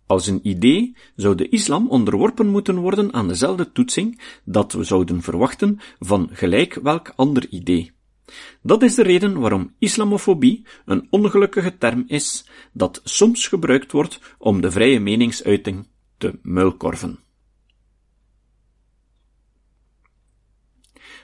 Als 0.07 0.27
een 0.27 0.41
idee 0.43 0.97
zou 1.15 1.35
de 1.35 1.49
islam 1.49 1.89
onderworpen 1.89 2.47
moeten 2.47 2.77
worden 2.77 3.13
aan 3.13 3.29
dezelfde 3.29 3.73
toetsing 3.73 4.21
dat 4.45 4.73
we 4.73 4.85
zouden 4.85 5.23
verwachten 5.23 5.79
van 5.99 6.29
gelijk 6.33 6.75
welk 6.75 7.13
ander 7.17 7.49
idee. 7.49 7.93
Dat 8.63 8.83
is 8.83 8.95
de 8.95 9.03
reden 9.03 9.41
waarom 9.41 9.75
islamofobie 9.79 10.67
een 10.85 11.07
ongelukkige 11.11 11.79
term 11.79 12.05
is 12.07 12.49
dat 12.73 13.01
soms 13.05 13.49
gebruikt 13.49 13.93
wordt 13.93 14.21
om 14.39 14.61
de 14.61 14.71
vrije 14.71 15.01
meningsuiting 15.01 15.87
te 16.19 16.39
muilkorven. 16.43 17.19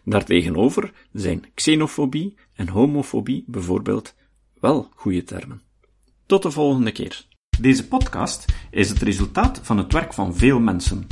Daartegenover 0.05 0.92
zijn 1.12 1.44
xenofobie 1.55 2.35
en 2.55 2.68
homofobie 2.68 3.44
bijvoorbeeld 3.46 4.14
wel 4.61 4.88
goede 4.94 5.24
termen. 5.24 5.62
Tot 6.26 6.42
de 6.42 6.50
volgende 6.50 6.92
keer. 6.92 7.26
Deze 7.61 7.88
podcast 7.88 8.44
is 8.70 8.88
het 8.88 8.98
resultaat 8.98 9.61
van 9.62 9.78
het 9.78 9.92
werk 9.92 10.12
van 10.14 10.37
veel 10.37 10.61
mensen. 10.61 11.07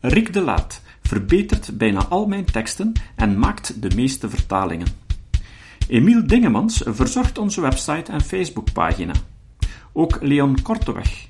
Rick 0.00 0.32
de 0.32 0.40
Laat 0.40 0.82
verbetert 1.02 1.78
bijna 1.78 2.06
al 2.06 2.26
mijn 2.26 2.44
teksten 2.44 2.92
en 3.16 3.38
maakt 3.38 3.82
de 3.82 3.94
meeste 3.94 4.28
vertalingen. 4.28 4.86
Emiel 5.88 6.26
Dingemans 6.26 6.82
verzorgt 6.86 7.38
onze 7.38 7.60
website 7.60 8.12
en 8.12 8.20
Facebookpagina. 8.20 9.12
Ook 9.92 10.18
Leon 10.22 10.62
Korteweg 10.62 11.29